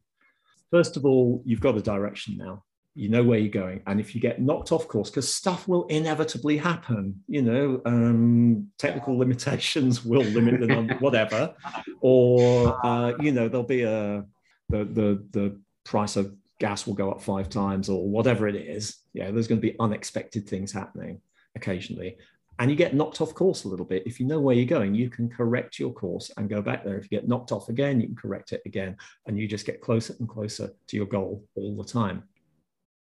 First 0.70 0.96
of 0.96 1.04
all, 1.04 1.42
you've 1.44 1.58
got 1.58 1.76
a 1.76 1.82
direction 1.82 2.36
now. 2.36 2.62
You 3.00 3.08
know 3.08 3.22
where 3.24 3.38
you're 3.38 3.48
going. 3.48 3.82
And 3.86 3.98
if 3.98 4.14
you 4.14 4.20
get 4.20 4.40
knocked 4.40 4.72
off 4.72 4.86
course, 4.86 5.10
because 5.10 5.34
stuff 5.34 5.66
will 5.66 5.86
inevitably 5.86 6.56
happen, 6.56 7.22
you 7.26 7.42
know, 7.42 7.80
um, 7.86 8.70
technical 8.78 9.16
limitations 9.16 10.04
will 10.04 10.22
limit 10.22 10.60
the 10.60 10.66
number, 10.66 10.94
whatever. 11.00 11.54
Or, 12.00 12.78
uh, 12.86 13.14
you 13.20 13.32
know, 13.32 13.48
there'll 13.48 13.66
be 13.66 13.82
a, 13.82 14.24
the, 14.68 14.84
the, 14.84 15.24
the 15.30 15.60
price 15.84 16.16
of 16.16 16.34
gas 16.58 16.86
will 16.86 16.94
go 16.94 17.10
up 17.10 17.22
five 17.22 17.48
times 17.48 17.88
or 17.88 18.06
whatever 18.08 18.46
it 18.46 18.54
is. 18.54 18.98
Yeah, 19.14 19.30
there's 19.30 19.48
going 19.48 19.60
to 19.60 19.66
be 19.66 19.76
unexpected 19.80 20.46
things 20.46 20.70
happening 20.70 21.20
occasionally 21.56 22.16
and 22.60 22.70
you 22.70 22.76
get 22.76 22.94
knocked 22.94 23.22
off 23.22 23.34
course 23.34 23.64
a 23.64 23.68
little 23.68 23.86
bit. 23.86 24.02
If 24.04 24.20
you 24.20 24.26
know 24.26 24.38
where 24.38 24.54
you're 24.54 24.66
going, 24.66 24.94
you 24.94 25.08
can 25.08 25.30
correct 25.30 25.78
your 25.78 25.94
course 25.94 26.30
and 26.36 26.48
go 26.48 26.60
back 26.60 26.84
there. 26.84 26.98
If 26.98 27.04
you 27.04 27.18
get 27.18 27.26
knocked 27.26 27.52
off 27.52 27.70
again, 27.70 28.02
you 28.02 28.08
can 28.08 28.16
correct 28.16 28.52
it 28.52 28.60
again, 28.66 28.98
and 29.26 29.38
you 29.38 29.48
just 29.48 29.64
get 29.64 29.80
closer 29.80 30.14
and 30.20 30.28
closer 30.28 30.70
to 30.88 30.96
your 30.96 31.06
goal 31.06 31.42
all 31.54 31.74
the 31.74 31.90
time. 31.90 32.22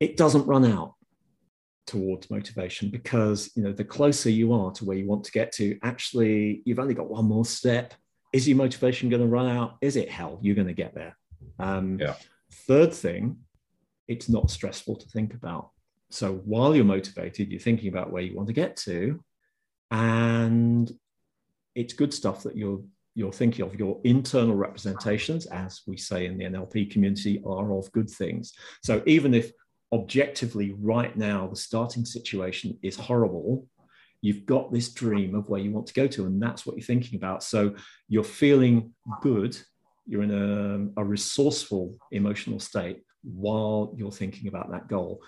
It 0.02 0.18
doesn't 0.18 0.48
run 0.48 0.66
out 0.66 0.96
towards 1.86 2.32
motivation 2.32 2.90
because 2.90 3.52
you 3.56 3.64
know 3.64 3.72
the 3.72 3.84
closer 3.84 4.30
you 4.30 4.52
are 4.52 4.72
to 4.72 4.84
where 4.84 4.98
you 4.98 5.08
want 5.08 5.24
to 5.26 5.32
get 5.32 5.52
to, 5.54 5.78
actually, 5.84 6.64
you've 6.66 6.80
only 6.80 6.96
got 6.96 7.10
one 7.10 7.26
more 7.26 7.46
step. 7.46 7.94
Is 8.34 8.48
your 8.48 8.58
motivation 8.58 9.10
going 9.10 9.22
to 9.22 9.28
run 9.28 9.48
out? 9.48 9.78
Is 9.82 9.96
it 9.96 10.10
hell? 10.10 10.40
You're 10.42 10.56
going 10.56 10.68
to 10.68 10.74
get 10.74 10.96
there. 10.96 11.16
Um, 11.60 12.00
yeah. 12.00 12.16
Third 12.68 12.94
thing, 12.94 13.38
it's 14.08 14.28
not 14.28 14.50
stressful 14.50 14.96
to 14.98 15.08
think 15.10 15.34
about. 15.34 15.70
So 16.10 16.42
while 16.46 16.76
you're 16.76 16.84
motivated, 16.84 17.52
you're 17.52 17.60
thinking 17.60 17.90
about 17.90 18.12
where 18.12 18.24
you 18.24 18.36
want 18.36 18.48
to 18.48 18.54
get 18.54 18.76
to, 18.78 19.24
and 19.92 20.92
it's 21.76 21.94
good 21.94 22.14
stuff 22.14 22.44
that 22.44 22.58
you're 22.58 22.82
you're 23.14 23.34
thinking 23.34 23.66
of 23.66 23.78
your 23.78 24.00
internal 24.06 24.56
representations 24.56 25.46
as 25.48 25.82
we 25.86 25.98
say 25.98 26.26
in 26.26 26.38
the 26.38 26.46
nlp 26.46 26.90
community 26.90 27.42
are 27.46 27.74
of 27.78 27.92
good 27.92 28.10
things 28.10 28.54
so 28.82 29.04
even 29.06 29.34
if 29.34 29.52
objectively 29.93 30.75
right 30.80 31.15
now 31.17 31.47
the 31.47 31.56
starting 31.56 32.06
situation 32.06 32.77
is 32.82 32.95
horrible. 32.95 33.67
You've 34.21 34.45
got 34.45 34.71
this 34.71 34.93
dream 34.93 35.36
of 35.36 35.49
where 35.49 35.60
you 35.60 35.71
want 35.71 35.88
to 35.88 35.93
go 35.93 36.08
to 36.08 36.25
and 36.25 36.41
that's 36.41 36.65
what 36.65 36.75
you're 36.75 36.86
thinking 36.86 37.17
about. 37.17 37.43
So 37.43 37.75
you're 38.08 38.23
feeling 38.23 38.93
good. 39.21 39.58
You're 40.06 40.23
in 40.23 40.91
a, 40.95 41.01
a 41.01 41.04
resourceful 41.04 41.97
emotional 42.12 42.60
state 42.60 43.04
while 43.23 43.93
you're 43.97 44.12
thinking 44.12 44.47
about 44.47 44.71
that 44.71 44.88
goal 44.88 45.21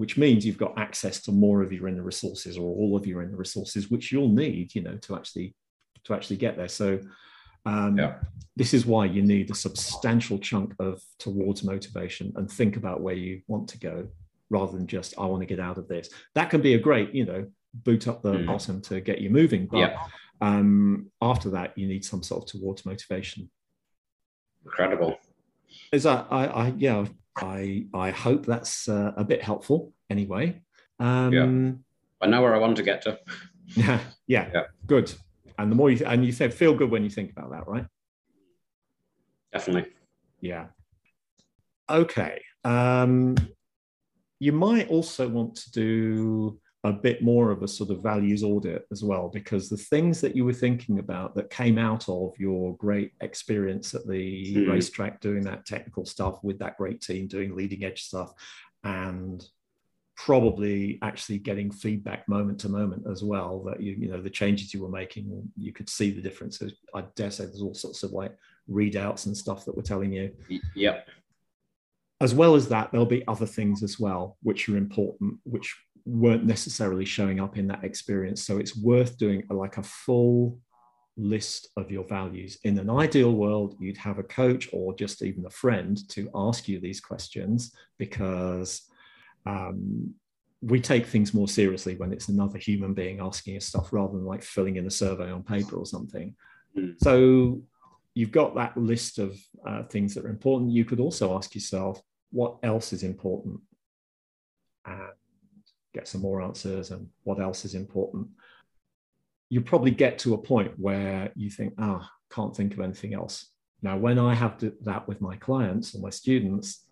which 0.00 0.16
means 0.16 0.46
you've 0.46 0.56
got 0.56 0.78
access 0.78 1.20
to 1.20 1.30
more 1.30 1.60
of 1.60 1.74
your 1.74 1.86
inner 1.86 2.02
resources 2.02 2.56
or 2.56 2.62
all 2.62 2.96
of 2.96 3.06
your 3.06 3.20
inner 3.20 3.36
resources, 3.36 3.90
which 3.90 4.10
you'll 4.10 4.30
need, 4.30 4.74
you 4.74 4.80
know, 4.80 4.96
to 4.96 5.14
actually 5.14 5.54
to 6.04 6.14
actually 6.14 6.38
get 6.38 6.56
there. 6.56 6.68
So 6.68 6.98
um, 7.66 7.98
yeah. 7.98 8.14
this 8.56 8.74
is 8.74 8.86
why 8.86 9.04
you 9.04 9.22
need 9.22 9.50
a 9.50 9.54
substantial 9.54 10.38
chunk 10.38 10.74
of 10.78 11.00
towards 11.18 11.62
motivation 11.62 12.32
and 12.36 12.50
think 12.50 12.76
about 12.76 13.00
where 13.00 13.14
you 13.14 13.42
want 13.46 13.68
to 13.68 13.78
go 13.78 14.08
rather 14.50 14.72
than 14.76 14.86
just 14.86 15.14
I 15.18 15.26
want 15.26 15.42
to 15.42 15.46
get 15.46 15.60
out 15.60 15.78
of 15.78 15.88
this. 15.88 16.10
That 16.34 16.50
can 16.50 16.60
be 16.60 16.74
a 16.74 16.78
great, 16.78 17.14
you 17.14 17.24
know, 17.24 17.46
boot 17.72 18.08
up 18.08 18.22
the 18.22 18.32
mm. 18.32 18.46
bottom 18.46 18.80
to 18.82 19.00
get 19.00 19.20
you 19.20 19.30
moving. 19.30 19.66
But 19.66 19.78
yeah. 19.78 20.06
um, 20.40 21.10
after 21.22 21.50
that, 21.50 21.76
you 21.78 21.86
need 21.86 22.04
some 22.04 22.22
sort 22.22 22.42
of 22.42 22.60
towards 22.60 22.84
motivation. 22.84 23.50
Incredible. 24.64 25.18
Is 25.92 26.02
that 26.02 26.26
I, 26.30 26.46
I 26.46 26.74
yeah 26.76 27.06
I 27.36 27.86
I 27.94 28.10
hope 28.10 28.46
that's 28.46 28.88
uh, 28.88 29.12
a 29.16 29.24
bit 29.24 29.42
helpful 29.42 29.92
anyway. 30.10 30.60
Um, 30.98 31.32
yeah. 31.32 31.72
I 32.20 32.28
know 32.28 32.42
where 32.42 32.54
I 32.54 32.58
want 32.58 32.76
to 32.76 32.82
get 32.82 33.02
to. 33.02 33.18
yeah, 33.66 34.00
yeah, 34.26 34.50
yeah. 34.52 34.62
good. 34.86 35.12
And 35.60 35.70
the 35.70 35.76
more 35.76 35.90
you 35.90 36.04
and 36.06 36.24
you 36.24 36.32
said 36.32 36.54
feel 36.54 36.74
good 36.74 36.90
when 36.90 37.04
you 37.04 37.10
think 37.10 37.30
about 37.32 37.50
that, 37.50 37.68
right? 37.68 37.86
Definitely. 39.52 39.92
Yeah. 40.40 40.66
Okay. 41.88 42.40
Um, 42.64 43.36
you 44.38 44.52
might 44.52 44.88
also 44.88 45.28
want 45.28 45.54
to 45.56 45.70
do 45.72 46.60
a 46.82 46.92
bit 46.92 47.22
more 47.22 47.50
of 47.50 47.62
a 47.62 47.68
sort 47.68 47.90
of 47.90 48.02
values 48.02 48.42
audit 48.42 48.86
as 48.90 49.04
well, 49.04 49.28
because 49.28 49.68
the 49.68 49.76
things 49.76 50.20
that 50.22 50.34
you 50.34 50.46
were 50.46 50.52
thinking 50.54 50.98
about 50.98 51.34
that 51.34 51.50
came 51.50 51.76
out 51.76 52.08
of 52.08 52.32
your 52.38 52.74
great 52.76 53.12
experience 53.20 53.94
at 53.94 54.06
the 54.06 54.56
mm. 54.56 54.70
racetrack 54.70 55.20
doing 55.20 55.42
that 55.42 55.66
technical 55.66 56.06
stuff 56.06 56.42
with 56.42 56.58
that 56.58 56.78
great 56.78 57.02
team, 57.02 57.26
doing 57.26 57.54
leading 57.54 57.84
edge 57.84 58.02
stuff, 58.04 58.32
and 58.82 59.44
probably 60.26 60.98
actually 61.02 61.38
getting 61.38 61.70
feedback 61.70 62.28
moment 62.28 62.58
to 62.60 62.68
moment 62.68 63.02
as 63.10 63.22
well 63.22 63.62
that 63.62 63.80
you 63.80 63.92
you 63.92 64.08
know 64.08 64.20
the 64.20 64.28
changes 64.28 64.74
you 64.74 64.82
were 64.82 64.88
making 64.88 65.42
you 65.56 65.72
could 65.72 65.88
see 65.88 66.10
the 66.10 66.20
differences 66.20 66.74
i 66.94 67.02
dare 67.14 67.30
say 67.30 67.44
there's 67.44 67.62
all 67.62 67.74
sorts 67.74 68.02
of 68.02 68.10
like 68.12 68.36
readouts 68.68 69.26
and 69.26 69.36
stuff 69.36 69.64
that 69.64 69.74
were 69.74 69.82
telling 69.82 70.12
you 70.12 70.30
yep 70.74 71.06
as 72.20 72.34
well 72.34 72.54
as 72.54 72.68
that 72.68 72.90
there'll 72.90 73.06
be 73.06 73.26
other 73.28 73.46
things 73.46 73.82
as 73.82 73.98
well 73.98 74.36
which 74.42 74.68
are 74.68 74.76
important 74.76 75.34
which 75.44 75.74
weren't 76.04 76.44
necessarily 76.44 77.04
showing 77.04 77.40
up 77.40 77.56
in 77.56 77.66
that 77.68 77.84
experience. 77.84 78.42
So 78.42 78.58
it's 78.58 78.76
worth 78.76 79.18
doing 79.18 79.44
like 79.50 79.76
a 79.76 79.82
full 79.82 80.58
list 81.16 81.68
of 81.76 81.90
your 81.90 82.04
values. 82.04 82.58
In 82.64 82.78
an 82.78 82.90
ideal 82.90 83.32
world, 83.32 83.76
you'd 83.78 83.96
have 83.96 84.18
a 84.18 84.24
coach 84.24 84.68
or 84.72 84.94
just 84.94 85.22
even 85.22 85.44
a 85.46 85.50
friend 85.50 85.98
to 86.10 86.30
ask 86.34 86.68
you 86.68 86.80
these 86.80 87.00
questions 87.00 87.74
because 87.98 88.82
um, 89.46 90.14
we 90.62 90.80
take 90.80 91.06
things 91.06 91.32
more 91.32 91.48
seriously 91.48 91.96
when 91.96 92.12
it's 92.12 92.28
another 92.28 92.58
human 92.58 92.92
being 92.92 93.20
asking 93.20 93.56
us 93.56 93.66
stuff 93.66 93.92
rather 93.92 94.12
than 94.12 94.26
like 94.26 94.42
filling 94.42 94.76
in 94.76 94.86
a 94.86 94.90
survey 94.90 95.30
on 95.30 95.42
paper 95.42 95.76
or 95.76 95.86
something. 95.86 96.34
Mm. 96.76 96.96
So 97.02 97.62
you've 98.14 98.32
got 98.32 98.54
that 98.56 98.76
list 98.76 99.18
of 99.18 99.38
uh, 99.66 99.84
things 99.84 100.14
that 100.14 100.26
are 100.26 100.30
important. 100.30 100.72
You 100.72 100.84
could 100.84 101.00
also 101.00 101.36
ask 101.36 101.54
yourself, 101.54 102.02
what 102.30 102.58
else 102.62 102.92
is 102.92 103.02
important? 103.02 103.60
And 104.84 105.10
get 105.94 106.08
some 106.08 106.20
more 106.20 106.42
answers 106.42 106.90
and 106.90 107.08
what 107.24 107.40
else 107.40 107.64
is 107.64 107.74
important 107.74 108.28
you 109.48 109.60
probably 109.60 109.90
get 109.90 110.18
to 110.20 110.34
a 110.34 110.38
point 110.38 110.72
where 110.78 111.32
you 111.34 111.50
think 111.50 111.74
ah 111.78 112.08
can't 112.32 112.56
think 112.56 112.72
of 112.72 112.80
anything 112.80 113.12
else 113.12 113.50
now 113.82 113.96
when 113.96 114.18
i 114.18 114.34
have 114.34 114.56
to, 114.56 114.72
that 114.82 115.06
with 115.08 115.20
my 115.20 115.36
clients 115.36 115.94
or 115.94 116.00
my 116.00 116.10
students 116.10 116.86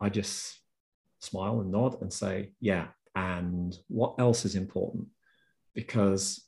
i 0.00 0.08
just 0.08 0.60
smile 1.24 1.60
and 1.60 1.70
nod 1.70 2.00
and 2.00 2.12
say 2.12 2.50
yeah 2.60 2.86
and 3.16 3.76
what 3.88 4.14
else 4.18 4.44
is 4.44 4.56
important? 4.56 5.06
Because 5.74 6.44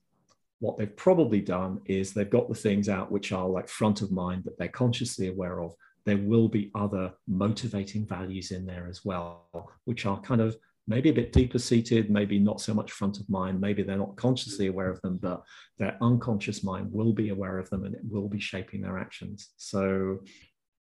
what 0.58 0.76
they've 0.76 0.96
probably 0.96 1.40
done 1.40 1.80
is 1.86 2.12
they've 2.12 2.30
got 2.30 2.48
the 2.48 2.54
things 2.54 2.88
out 2.88 3.10
which 3.12 3.32
are 3.32 3.48
like 3.48 3.68
front 3.68 4.02
of 4.02 4.10
mind 4.10 4.44
that 4.44 4.58
they're 4.58 4.68
consciously 4.68 5.28
aware 5.28 5.60
of. 5.60 5.74
There 6.04 6.16
will 6.16 6.48
be 6.48 6.70
other 6.74 7.12
motivating 7.28 8.06
values 8.06 8.50
in 8.50 8.64
there 8.64 8.86
as 8.88 9.04
well 9.04 9.46
which 9.84 10.06
are 10.06 10.20
kind 10.20 10.40
of 10.40 10.56
maybe 10.88 11.10
a 11.10 11.14
bit 11.14 11.32
deeper 11.32 11.58
seated, 11.58 12.10
maybe 12.10 12.38
not 12.38 12.60
so 12.60 12.72
much 12.72 12.92
front 12.92 13.18
of 13.18 13.28
mind, 13.28 13.60
maybe 13.60 13.82
they're 13.82 13.96
not 13.96 14.16
consciously 14.16 14.68
aware 14.68 14.88
of 14.88 15.00
them, 15.02 15.18
but 15.20 15.42
their 15.78 15.96
unconscious 16.00 16.62
mind 16.62 16.92
will 16.92 17.12
be 17.12 17.30
aware 17.30 17.58
of 17.58 17.68
them 17.70 17.84
and 17.84 17.94
it 17.94 18.02
will 18.08 18.28
be 18.28 18.38
shaping 18.38 18.80
their 18.80 18.96
actions. 18.96 19.50
So 19.56 20.20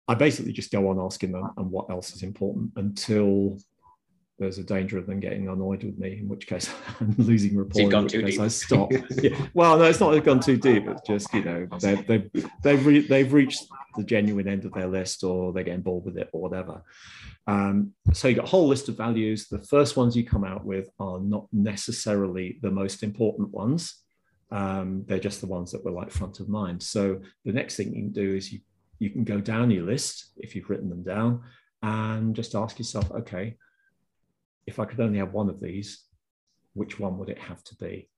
I 0.07 0.13
basically 0.13 0.53
just 0.53 0.71
go 0.71 0.89
on 0.89 0.99
asking 0.99 1.31
them 1.31 1.49
and 1.57 1.71
what 1.71 1.89
else 1.89 2.15
is 2.15 2.21
important? 2.21 2.71
until 2.75 3.57
there's 4.37 4.57
a 4.57 4.63
danger 4.63 4.97
of 4.97 5.07
them 5.07 5.19
getting 5.19 5.47
annoyed 5.47 5.83
with 5.83 5.97
me, 5.97 6.19
in 6.19 6.27
which 6.27 6.47
case 6.47 6.69
I'm 6.99 7.15
losing 7.17 7.57
rapport. 7.57 7.73
So 7.73 7.81
you've 7.81 7.91
gone 7.91 8.07
too 8.07 8.21
deep. 8.21 8.39
I 8.39 8.47
stop. 8.47 8.91
yeah. 9.21 9.47
Well, 9.53 9.77
no, 9.77 9.85
it's 9.85 9.99
not 9.99 10.17
gone 10.23 10.39
too 10.39 10.57
deep. 10.57 10.87
It's 10.87 11.01
just 11.07 11.33
you 11.33 11.43
know 11.43 11.67
they've 11.79 12.05
they've 12.05 12.29
they've, 12.63 12.85
re- 12.85 13.07
they've 13.07 13.31
reached 13.31 13.63
the 13.95 14.03
genuine 14.03 14.47
end 14.47 14.65
of 14.65 14.73
their 14.73 14.87
list, 14.87 15.23
or 15.23 15.53
they're 15.53 15.63
getting 15.63 15.81
bored 15.81 16.05
with 16.05 16.17
it, 16.17 16.29
or 16.33 16.41
whatever. 16.41 16.83
Um, 17.47 17.93
so 18.11 18.27
you 18.27 18.35
got 18.35 18.45
a 18.45 18.49
whole 18.49 18.67
list 18.67 18.89
of 18.89 18.97
values. 18.97 19.47
The 19.47 19.59
first 19.59 19.95
ones 19.95 20.15
you 20.15 20.25
come 20.25 20.43
out 20.43 20.65
with 20.65 20.89
are 20.99 21.19
not 21.19 21.47
necessarily 21.53 22.59
the 22.61 22.71
most 22.71 23.03
important 23.03 23.51
ones. 23.51 24.01
Um, 24.51 25.03
they're 25.07 25.19
just 25.19 25.41
the 25.41 25.47
ones 25.47 25.71
that 25.71 25.83
were 25.83 25.91
like 25.91 26.11
front 26.11 26.39
of 26.39 26.49
mind. 26.49 26.81
So 26.81 27.21
the 27.45 27.53
next 27.53 27.77
thing 27.77 27.93
you 27.93 28.03
can 28.03 28.11
do 28.11 28.35
is 28.35 28.51
you 28.51 28.59
you 28.99 29.09
can 29.09 29.23
go 29.23 29.39
down 29.39 29.71
your 29.71 29.83
list 29.83 30.31
if 30.37 30.55
you've 30.55 30.69
written 30.69 30.89
them 30.89 31.03
down 31.03 31.41
and 31.83 32.35
just 32.35 32.55
ask 32.55 32.79
yourself, 32.79 33.11
okay, 33.11 33.57
if 34.67 34.79
I 34.79 34.85
could 34.85 34.99
only 34.99 35.19
have 35.19 35.33
one 35.33 35.49
of 35.49 35.59
these, 35.59 36.03
which 36.73 36.99
one 36.99 37.17
would 37.17 37.29
it 37.29 37.39
have 37.39 37.63
to 37.65 37.75
be? 37.75 38.09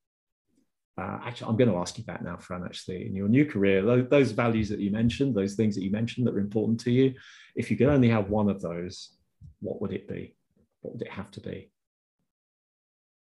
Uh, 1.00 1.20
actually, 1.24 1.50
I'm 1.50 1.58
going 1.58 1.70
to 1.70 1.78
ask 1.78 1.98
you 1.98 2.04
that 2.08 2.24
now, 2.24 2.38
Fran. 2.38 2.64
Actually, 2.64 3.06
in 3.06 3.16
your 3.16 3.28
new 3.28 3.46
career, 3.46 3.84
those, 3.84 4.10
those, 4.10 4.32
values 4.32 4.68
that 4.70 4.80
you 4.80 4.90
mentioned, 4.90 5.36
those 5.36 5.54
things 5.54 5.76
that 5.76 5.84
you 5.84 5.92
mentioned 5.92 6.26
that 6.26 6.34
are 6.34 6.40
important 6.40 6.80
to 6.82 6.92
you, 6.92 7.14
if 7.56 7.70
you 7.70 7.78
could 7.78 7.88
only 7.88 8.10
have 8.10 8.30
one 8.30 8.50
of 8.50 8.62
those, 8.62 9.16
what 9.60 9.80
would 9.80 9.94
it 9.94 10.08
be? 10.08 10.36
What 10.82 10.94
would 10.94 11.04
it 11.04 11.12
have 11.12 11.30
to 11.32 11.40
be? 11.40 11.72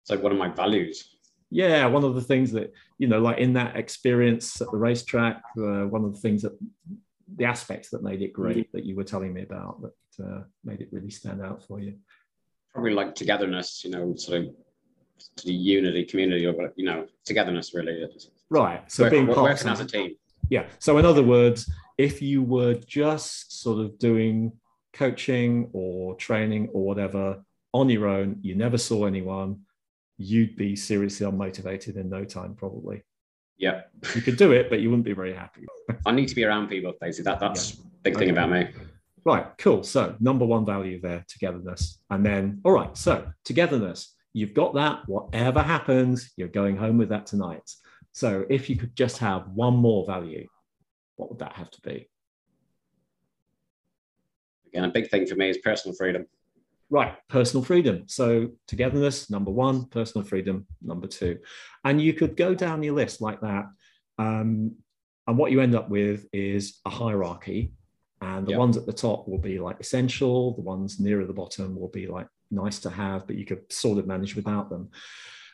So, 0.04 0.16
one 0.18 0.32
of 0.32 0.38
my 0.38 0.48
values. 0.48 1.14
Yeah, 1.50 1.84
one 1.86 2.04
of 2.04 2.14
the 2.14 2.22
things 2.22 2.52
that 2.52 2.72
you 2.96 3.06
know, 3.06 3.20
like 3.20 3.38
in 3.38 3.52
that 3.54 3.76
experience 3.76 4.60
at 4.62 4.70
the 4.70 4.78
racetrack, 4.78 5.42
uh, 5.58 5.84
one 5.84 6.04
of 6.04 6.14
the 6.14 6.20
things 6.20 6.42
that 6.42 6.58
the 7.36 7.44
aspects 7.44 7.90
that 7.90 8.02
made 8.02 8.22
it 8.22 8.32
great 8.32 8.68
mm-hmm. 8.68 8.76
that 8.76 8.86
you 8.86 8.96
were 8.96 9.04
telling 9.04 9.34
me 9.34 9.42
about 9.42 9.82
that 9.82 10.24
uh, 10.24 10.42
made 10.64 10.80
it 10.80 10.88
really 10.90 11.10
stand 11.10 11.42
out 11.42 11.62
for 11.62 11.80
you 11.80 11.94
probably 12.72 12.92
like 12.92 13.14
togetherness, 13.14 13.84
you 13.84 13.90
know, 13.90 14.14
sort 14.16 14.42
of 14.42 14.54
to 15.36 15.46
the 15.46 15.52
unity, 15.52 16.04
community, 16.04 16.46
or 16.46 16.72
you 16.76 16.84
know, 16.84 17.06
togetherness 17.24 17.74
really. 17.74 18.06
Right. 18.50 18.90
So 18.90 19.04
work, 19.04 19.12
being 19.12 19.26
working 19.26 19.68
as 19.68 19.80
a 19.80 19.84
team. 19.84 20.14
Yeah. 20.50 20.66
So 20.78 20.98
in 20.98 21.04
other 21.04 21.22
words, 21.22 21.70
if 21.96 22.22
you 22.22 22.42
were 22.42 22.74
just 22.74 23.60
sort 23.62 23.80
of 23.80 23.98
doing 23.98 24.52
coaching 24.92 25.70
or 25.72 26.14
training 26.16 26.68
or 26.72 26.84
whatever 26.84 27.42
on 27.72 27.88
your 27.88 28.06
own, 28.06 28.38
you 28.40 28.54
never 28.54 28.78
saw 28.78 29.04
anyone, 29.04 29.60
you'd 30.16 30.56
be 30.56 30.74
seriously 30.76 31.26
unmotivated 31.26 31.96
in 31.96 32.08
no 32.08 32.24
time, 32.24 32.54
probably. 32.54 33.02
Yeah. 33.58 33.82
You 34.14 34.22
could 34.22 34.36
do 34.36 34.52
it, 34.52 34.70
but 34.70 34.80
you 34.80 34.88
wouldn't 34.88 35.04
be 35.04 35.12
very 35.12 35.34
happy. 35.34 35.66
I 36.06 36.12
need 36.12 36.28
to 36.28 36.34
be 36.34 36.44
around 36.44 36.68
people, 36.68 36.94
basically. 37.00 37.24
That 37.24 37.40
that's 37.40 37.74
yeah. 37.74 37.80
big 38.04 38.16
thing 38.16 38.30
about 38.30 38.50
me. 38.50 38.68
Right, 39.24 39.46
cool. 39.58 39.82
So, 39.82 40.16
number 40.20 40.44
one 40.44 40.64
value 40.64 41.00
there, 41.00 41.24
togetherness. 41.28 42.00
And 42.10 42.24
then, 42.24 42.60
all 42.64 42.72
right, 42.72 42.96
so 42.96 43.30
togetherness, 43.44 44.14
you've 44.32 44.54
got 44.54 44.74
that. 44.74 45.02
Whatever 45.06 45.62
happens, 45.62 46.32
you're 46.36 46.48
going 46.48 46.76
home 46.76 46.98
with 46.98 47.10
that 47.10 47.26
tonight. 47.26 47.68
So, 48.12 48.44
if 48.48 48.70
you 48.70 48.76
could 48.76 48.94
just 48.96 49.18
have 49.18 49.48
one 49.48 49.76
more 49.76 50.06
value, 50.06 50.46
what 51.16 51.30
would 51.30 51.40
that 51.40 51.54
have 51.54 51.70
to 51.70 51.80
be? 51.82 52.08
Again, 54.68 54.84
a 54.84 54.88
big 54.88 55.10
thing 55.10 55.26
for 55.26 55.34
me 55.34 55.50
is 55.50 55.58
personal 55.58 55.96
freedom. 55.96 56.26
Right, 56.90 57.14
personal 57.28 57.64
freedom. 57.64 58.04
So, 58.06 58.50
togetherness, 58.66 59.30
number 59.30 59.50
one, 59.50 59.86
personal 59.86 60.26
freedom, 60.26 60.66
number 60.80 61.06
two. 61.06 61.38
And 61.84 62.00
you 62.00 62.14
could 62.14 62.36
go 62.36 62.54
down 62.54 62.82
your 62.82 62.94
list 62.94 63.20
like 63.20 63.40
that. 63.40 63.66
Um, 64.18 64.76
and 65.26 65.36
what 65.36 65.52
you 65.52 65.60
end 65.60 65.74
up 65.74 65.90
with 65.90 66.26
is 66.32 66.80
a 66.86 66.90
hierarchy 66.90 67.72
and 68.20 68.46
the 68.46 68.52
yep. 68.52 68.58
ones 68.58 68.76
at 68.76 68.86
the 68.86 68.92
top 68.92 69.28
will 69.28 69.38
be 69.38 69.58
like 69.58 69.80
essential. 69.80 70.54
The 70.54 70.62
ones 70.62 70.98
nearer 70.98 71.24
the 71.24 71.32
bottom 71.32 71.78
will 71.78 71.88
be 71.88 72.06
like 72.06 72.28
nice 72.50 72.78
to 72.80 72.90
have 72.90 73.26
but 73.26 73.36
you 73.36 73.44
could 73.44 73.70
sort 73.72 73.98
of 73.98 74.06
manage 74.06 74.34
without 74.34 74.70
them. 74.70 74.90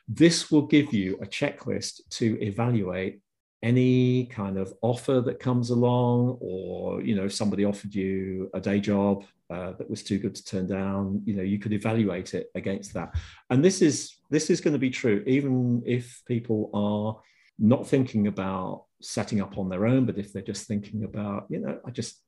This 0.09 0.51
will 0.51 0.67
give 0.67 0.93
you 0.93 1.19
a 1.21 1.27
checklist 1.27 2.01
to 2.11 2.41
evaluate 2.43 3.21
any 3.63 4.27
kind 4.27 4.59
of 4.59 4.75
offer 4.83 5.23
that 5.23 5.41
comes 5.41 5.71
along 5.71 6.37
or 6.41 7.01
you 7.01 7.15
know 7.15 7.25
if 7.25 7.33
somebody 7.33 7.65
offered 7.65 7.95
you 7.95 8.51
a 8.53 8.61
day 8.61 8.79
job 8.79 9.25
uh, 9.51 9.73
that 9.73 9.89
was 9.89 10.03
too 10.03 10.19
good 10.19 10.35
to 10.35 10.45
turn 10.45 10.67
down. 10.67 11.23
You 11.25 11.35
know 11.35 11.43
you 11.43 11.59
could 11.59 11.73
evaluate 11.73 12.35
it 12.35 12.51
against 12.55 12.95
that. 12.95 13.15
And 13.51 13.65
this 13.65 13.83
is 13.83 14.17
this 14.31 14.51
is 14.51 14.61
going 14.61 14.75
to 14.75 14.79
be 14.79 14.91
true 14.91 15.23
even 15.27 15.83
if 15.87 16.23
people 16.27 16.71
are 16.75 17.23
not 17.59 17.87
thinking 17.87 18.27
about 18.27 18.85
setting 19.01 19.41
up 19.41 19.59
on 19.59 19.69
their 19.69 19.87
own 19.87 20.07
but 20.07 20.19
if 20.19 20.33
they're 20.33 20.43
just 20.43 20.67
thinking 20.67 21.05
about 21.05 21.47
you 21.49 21.59
know 21.59 21.79
i 21.85 21.91
just 21.91 22.21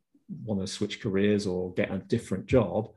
want 0.44 0.60
to 0.60 0.66
switch 0.66 1.00
careers 1.00 1.46
or 1.46 1.72
get 1.74 1.92
a 1.92 1.98
different 1.98 2.46
job, 2.46 2.90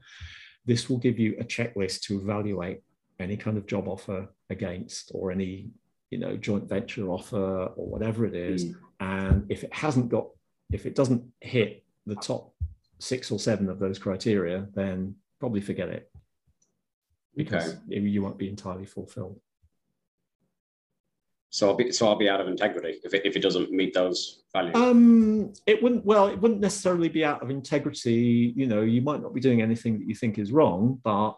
this 0.65 0.89
will 0.89 0.98
give 0.98 1.18
you 1.18 1.36
a 1.39 1.44
checklist 1.44 2.02
to 2.02 2.20
evaluate 2.20 2.82
any 3.20 3.38
kind 3.38 3.58
of 3.58 3.68
job 3.68 3.88
offer 3.88 4.28
against 4.50 5.12
or 5.13 5.32
any 5.32 5.70
you 6.10 6.18
know 6.18 6.36
joint 6.38 6.68
venture 6.68 7.10
offer 7.10 7.65
or 7.76 7.88
whatever 7.88 8.26
it 8.26 8.36
is 8.36 8.65
mm. 8.65 8.76
and 9.00 9.46
if 9.50 9.63
it 9.63 9.74
hasn't 9.74 10.10
got 10.10 10.28
if 10.72 10.86
it 10.86 10.96
doesn't 10.96 11.24
hit 11.42 11.84
the 12.06 12.15
top 12.15 12.54
six 13.00 13.32
or 13.32 13.39
seven 13.39 13.70
of 13.70 13.80
those 13.80 14.00
criteria 14.00 14.68
then 14.74 15.15
probably 15.39 15.62
forget 15.62 15.89
it 15.89 16.10
because 17.36 17.76
okay. 17.76 18.00
you 18.00 18.22
won't 18.22 18.38
be 18.38 18.50
entirely 18.50 18.86
fulfilled 18.86 19.39
so 21.52 21.70
I'll 21.70 21.76
be 21.76 21.92
so 21.92 22.08
I'll 22.08 22.16
be 22.16 22.30
out 22.30 22.42
of 22.42 22.48
integrity 22.48 23.00
if 23.04 23.14
it, 23.14 23.26
if 23.26 23.36
it 23.36 23.42
doesn't 23.42 23.72
meet 23.72 23.94
those 23.94 24.44
values. 24.54 24.76
Um, 24.76 25.54
it 25.66 25.82
wouldn't. 25.82 26.06
Well, 26.06 26.28
it 26.28 26.40
wouldn't 26.40 26.60
necessarily 26.60 27.10
be 27.10 27.26
out 27.26 27.42
of 27.42 27.50
integrity. 27.50 28.54
You 28.56 28.68
know, 28.68 28.82
you 28.82 29.02
might 29.02 29.22
not 29.22 29.34
be 29.34 29.42
doing 29.42 29.62
anything 29.62 29.98
that 30.00 30.08
you 30.08 30.14
think 30.14 30.38
is 30.38 30.52
wrong, 30.52 31.00
but 31.04 31.36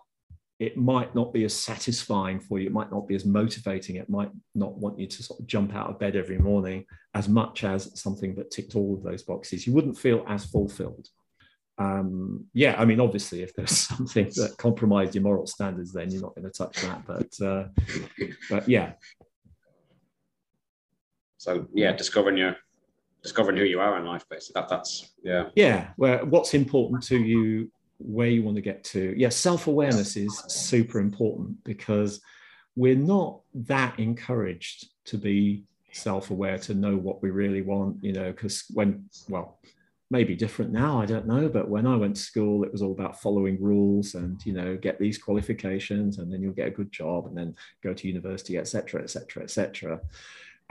it 0.60 0.78
might 0.78 1.16
not 1.16 1.34
be 1.34 1.46
as 1.46 1.56
satisfying 1.56 2.40
for 2.40 2.60
you. 2.60 2.68
It 2.68 2.74
might 2.74 2.92
not 2.92 3.08
be 3.08 3.16
as 3.16 3.26
motivating. 3.26 3.96
It 3.96 4.10
might 4.10 4.30
not 4.54 4.78
want 4.78 5.00
you 5.00 5.08
to 5.08 5.24
sort 5.24 5.40
of 5.40 5.48
jump 5.48 5.74
out 5.74 5.90
of 5.90 5.98
bed 5.98 6.16
every 6.16 6.38
morning 6.38 6.86
as 7.16 7.28
much 7.28 7.64
as 7.64 8.00
something 8.00 8.36
that 8.36 8.52
ticked 8.52 8.76
all 8.76 8.94
of 8.94 9.04
those 9.04 9.24
boxes. 9.24 9.66
You 9.66 9.74
wouldn't 9.74 9.98
feel 9.98 10.24
as 10.28 10.46
fulfilled. 10.46 11.08
Um, 11.78 12.46
yeah, 12.54 12.76
I 12.78 12.86
mean, 12.86 13.00
obviously, 13.00 13.42
if 13.42 13.56
there's 13.56 13.76
something 13.88 14.26
that 14.36 14.56
compromised 14.58 15.16
your 15.16 15.24
moral 15.24 15.48
standards, 15.48 15.94
then 15.94 16.12
you're 16.12 16.22
not 16.22 16.36
going 16.36 16.46
to 16.46 16.52
touch 16.52 16.80
that. 16.82 17.08
But, 17.08 17.46
uh, 17.46 17.70
but 18.50 18.70
yeah. 18.70 18.94
So 21.42 21.66
yeah, 21.74 21.92
discovering 21.92 22.38
your 22.38 22.56
discovering 23.24 23.58
who 23.58 23.64
you 23.64 23.80
are 23.80 23.98
in 23.98 24.06
life, 24.06 24.24
basically. 24.30 24.62
That 24.62 24.70
that's 24.70 25.14
yeah. 25.24 25.50
Yeah, 25.56 25.88
where 25.96 26.24
what's 26.24 26.54
important 26.54 27.02
to 27.08 27.18
you 27.18 27.72
where 27.98 28.28
you 28.28 28.44
want 28.44 28.58
to 28.58 28.62
get 28.62 28.84
to. 28.84 29.16
Yeah, 29.18 29.30
self 29.30 29.66
awareness 29.66 30.16
is 30.18 30.38
super 30.48 31.00
important 31.00 31.64
because 31.64 32.22
we're 32.76 32.96
not 32.96 33.40
that 33.56 34.00
encouraged 34.00 34.90
to 35.06 35.18
be 35.18 35.64
self 35.92 36.30
aware, 36.30 36.60
to 36.60 36.76
know 36.76 36.96
what 36.96 37.24
we 37.24 37.32
really 37.32 37.64
want, 37.64 38.04
you 38.04 38.14
know, 38.14 38.32
because 38.32 38.66
when, 38.76 39.10
well, 39.28 39.58
maybe 40.12 40.36
different 40.36 40.72
now, 40.72 41.02
I 41.02 41.08
don't 41.08 41.26
know, 41.26 41.50
but 41.50 41.70
when 41.70 41.88
I 41.88 41.96
went 41.96 42.18
to 42.18 42.22
school, 42.22 42.64
it 42.64 42.72
was 42.72 42.84
all 42.84 42.92
about 42.92 43.20
following 43.20 43.60
rules 43.60 44.14
and, 44.14 44.46
you 44.46 44.54
know, 44.54 44.78
get 44.78 45.00
these 45.00 45.18
qualifications 45.18 46.20
and 46.20 46.32
then 46.32 46.44
you'll 46.44 46.54
get 46.54 46.68
a 46.68 46.78
good 46.80 46.92
job 46.92 47.26
and 47.26 47.36
then 47.36 47.56
go 47.82 47.96
to 47.96 48.08
university, 48.08 48.60
etc., 48.60 49.02
etc., 49.02 49.44
etc. 49.44 50.00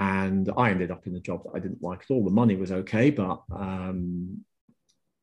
And 0.00 0.50
I 0.56 0.70
ended 0.70 0.90
up 0.90 1.06
in 1.06 1.14
a 1.14 1.20
job 1.20 1.44
that 1.44 1.52
I 1.54 1.58
didn't 1.58 1.82
like 1.82 2.00
at 2.00 2.10
all. 2.10 2.24
The 2.24 2.30
money 2.30 2.56
was 2.56 2.72
okay, 2.72 3.10
but 3.10 3.42
um, 3.54 4.42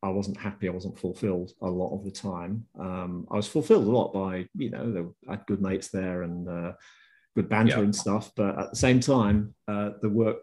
I 0.03 0.09
wasn't 0.09 0.37
happy. 0.37 0.67
I 0.67 0.71
wasn't 0.71 0.99
fulfilled 0.99 1.51
a 1.61 1.67
lot 1.67 1.95
of 1.95 2.05
the 2.05 2.11
time. 2.11 2.65
Um, 2.79 3.27
I 3.31 3.37
was 3.37 3.47
fulfilled 3.47 3.87
a 3.87 3.91
lot 3.91 4.13
by, 4.13 4.47
you 4.55 4.69
know, 4.69 5.15
I 5.27 5.31
had 5.31 5.47
good 5.47 5.61
mates 5.61 5.87
there 5.89 6.21
and 6.21 6.47
uh, 6.47 6.73
good 7.35 7.49
banter 7.49 7.77
yeah. 7.77 7.83
and 7.83 7.95
stuff. 7.95 8.31
But 8.35 8.59
at 8.59 8.69
the 8.69 8.75
same 8.75 8.99
time, 8.99 9.55
uh, 9.67 9.91
the 10.01 10.09
work 10.09 10.37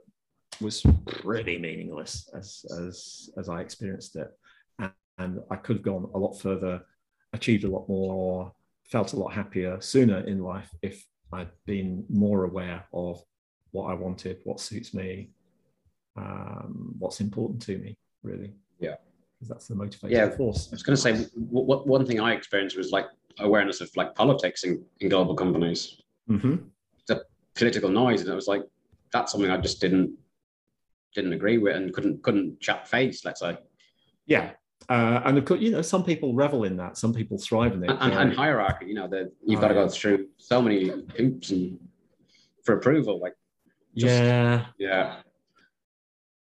was 0.60 0.84
pretty 1.06 1.58
meaningless 1.58 2.28
as 2.36 2.64
as 2.80 3.30
as 3.36 3.48
I 3.48 3.60
experienced 3.60 4.16
it, 4.16 4.30
and, 4.78 4.92
and 5.18 5.40
I 5.50 5.56
could 5.56 5.76
have 5.76 5.84
gone 5.84 6.10
a 6.14 6.18
lot 6.18 6.34
further, 6.34 6.82
achieved 7.32 7.64
a 7.64 7.68
lot 7.68 7.88
more, 7.88 8.52
felt 8.84 9.12
a 9.12 9.16
lot 9.16 9.32
happier 9.32 9.80
sooner 9.80 10.18
in 10.26 10.42
life 10.42 10.70
if 10.82 11.04
I'd 11.32 11.50
been 11.66 12.04
more 12.08 12.44
aware 12.44 12.84
of 12.92 13.22
what 13.74 13.90
I 13.90 13.94
wanted, 13.94 14.38
what 14.44 14.60
suits 14.60 14.94
me, 14.94 15.30
um, 16.16 16.94
what's 16.98 17.20
important 17.20 17.60
to 17.62 17.78
me, 17.78 17.96
really. 18.22 18.54
Yeah 18.78 18.96
because 19.44 19.48
that's 19.48 19.68
the 19.68 19.74
motivating 19.74 20.16
yeah, 20.16 20.30
force. 20.30 20.68
I 20.70 20.74
was 20.74 20.82
going 20.82 20.96
to 20.96 21.02
say 21.02 21.12
w- 21.12 21.66
w- 21.66 21.82
one 21.84 22.06
thing 22.06 22.20
I 22.20 22.32
experienced 22.32 22.76
was 22.76 22.92
like 22.92 23.06
awareness 23.38 23.80
of 23.80 23.90
like 23.96 24.14
politics 24.14 24.64
in, 24.64 24.82
in 25.00 25.08
global 25.08 25.34
companies, 25.34 26.00
mm-hmm. 26.30 26.56
the 27.08 27.24
political 27.54 27.90
noise, 27.90 28.20
and 28.20 28.30
it 28.30 28.34
was 28.34 28.48
like 28.48 28.62
that's 29.12 29.32
something 29.32 29.50
I 29.50 29.58
just 29.58 29.80
didn't 29.80 30.16
didn't 31.14 31.32
agree 31.32 31.58
with 31.58 31.76
and 31.76 31.92
couldn't 31.92 32.22
couldn't 32.22 32.60
chat 32.60 32.88
face. 32.88 33.24
Let's 33.24 33.40
say. 33.40 33.58
Yeah, 34.26 34.52
uh, 34.88 35.20
and 35.24 35.36
of 35.36 35.44
course, 35.44 35.60
you 35.60 35.70
know, 35.70 35.82
some 35.82 36.04
people 36.04 36.34
revel 36.34 36.64
in 36.64 36.76
that. 36.78 36.96
Some 36.96 37.12
people 37.12 37.38
thrive 37.38 37.74
in 37.74 37.84
it. 37.84 37.90
And, 37.90 38.00
and, 38.00 38.14
and 38.14 38.32
hierarchy, 38.32 38.86
you 38.86 38.94
know, 38.94 39.08
that 39.08 39.32
you've 39.44 39.58
oh, 39.58 39.62
got 39.62 39.68
to 39.68 39.74
go 39.74 39.88
through 39.88 40.28
so 40.38 40.62
many 40.62 40.90
hoops 41.16 41.50
and 41.50 41.78
for 42.64 42.76
approval. 42.76 43.20
Like, 43.20 43.34
just, 43.96 44.22
yeah, 44.22 44.66
yeah 44.78 45.16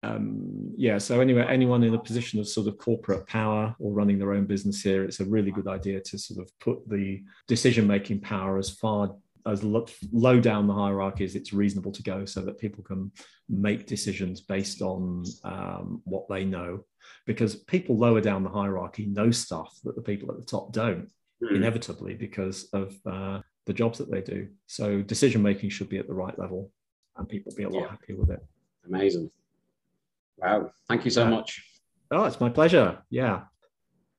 um, 0.04 0.72
yeah, 0.76 0.98
so 0.98 1.20
anyway, 1.20 1.46
anyone 1.48 1.84
in 1.84 1.94
a 1.94 1.98
position 1.98 2.40
of 2.40 2.48
sort 2.48 2.66
of 2.66 2.76
corporate 2.78 3.26
power 3.26 3.74
or 3.78 3.92
running 3.92 4.18
their 4.18 4.32
own 4.32 4.46
business 4.46 4.82
here, 4.82 5.04
it's 5.04 5.20
a 5.20 5.24
really 5.24 5.52
good 5.52 5.68
idea 5.68 6.00
to 6.00 6.18
sort 6.18 6.44
of 6.44 6.50
put 6.58 6.88
the 6.88 7.22
decision 7.46 7.86
making 7.86 8.20
power 8.20 8.58
as 8.58 8.70
far 8.70 9.14
as 9.46 9.62
lo- 9.62 9.86
low 10.12 10.40
down 10.40 10.66
the 10.66 10.74
hierarchy 10.74 11.24
as 11.24 11.36
it's 11.36 11.52
reasonable 11.52 11.92
to 11.92 12.02
go 12.02 12.24
so 12.24 12.40
that 12.40 12.58
people 12.58 12.82
can 12.82 13.12
make 13.48 13.86
decisions 13.86 14.40
based 14.40 14.82
on 14.82 15.24
um, 15.44 16.00
what 16.04 16.28
they 16.28 16.44
know. 16.44 16.84
Because 17.24 17.54
people 17.54 17.96
lower 17.96 18.20
down 18.20 18.42
the 18.42 18.50
hierarchy 18.50 19.06
know 19.06 19.30
stuff 19.30 19.78
that 19.84 19.94
the 19.94 20.02
people 20.02 20.30
at 20.32 20.38
the 20.38 20.44
top 20.44 20.72
don't, 20.72 21.08
mm. 21.42 21.54
inevitably, 21.54 22.14
because 22.14 22.68
of 22.72 22.94
uh, 23.06 23.40
the 23.66 23.72
jobs 23.72 23.98
that 23.98 24.10
they 24.10 24.20
do. 24.20 24.48
So 24.66 25.00
decision 25.02 25.42
making 25.42 25.70
should 25.70 25.88
be 25.88 25.98
at 25.98 26.08
the 26.08 26.14
right 26.14 26.36
level 26.36 26.72
and 27.16 27.28
people 27.28 27.52
be 27.56 27.64
a 27.64 27.68
lot 27.68 27.82
yeah. 27.82 27.90
happier 27.90 28.16
with 28.16 28.30
it. 28.30 28.44
Amazing. 28.86 29.30
Wow. 30.38 30.70
Thank 30.88 31.04
you 31.04 31.10
so 31.10 31.26
much. 31.26 31.64
Oh, 32.10 32.24
it's 32.24 32.40
my 32.40 32.48
pleasure. 32.48 32.98
Yeah. 33.10 33.42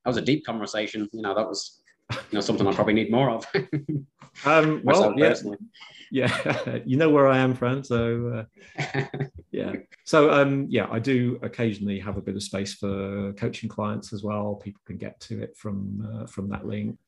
That 0.04 0.10
was 0.10 0.16
a 0.16 0.22
deep 0.22 0.44
conversation. 0.44 1.08
You 1.12 1.22
know, 1.22 1.34
that 1.34 1.46
was 1.46 1.80
you 2.12 2.18
know 2.32 2.40
something 2.40 2.66
I 2.66 2.72
probably 2.74 2.94
need 2.94 3.10
more 3.10 3.30
of. 3.30 3.46
um, 4.44 4.80
well, 4.84 5.14
yeah, 5.16 5.34
yeah, 6.10 6.78
you 6.84 6.96
know 6.96 7.10
where 7.10 7.28
I 7.28 7.38
am, 7.38 7.54
Fran. 7.54 7.82
So 7.82 8.46
uh, 8.78 9.04
yeah, 9.50 9.72
so 10.04 10.30
um, 10.30 10.66
yeah, 10.68 10.86
I 10.90 10.98
do 10.98 11.38
occasionally 11.42 11.98
have 12.00 12.16
a 12.16 12.22
bit 12.22 12.36
of 12.36 12.42
space 12.42 12.74
for 12.74 13.32
coaching 13.34 13.68
clients 13.68 14.12
as 14.12 14.22
well. 14.22 14.56
People 14.56 14.82
can 14.86 14.96
get 14.98 15.18
to 15.20 15.42
it 15.42 15.56
from 15.56 16.06
uh, 16.22 16.26
from 16.26 16.48
that 16.50 16.66
link. 16.66 16.98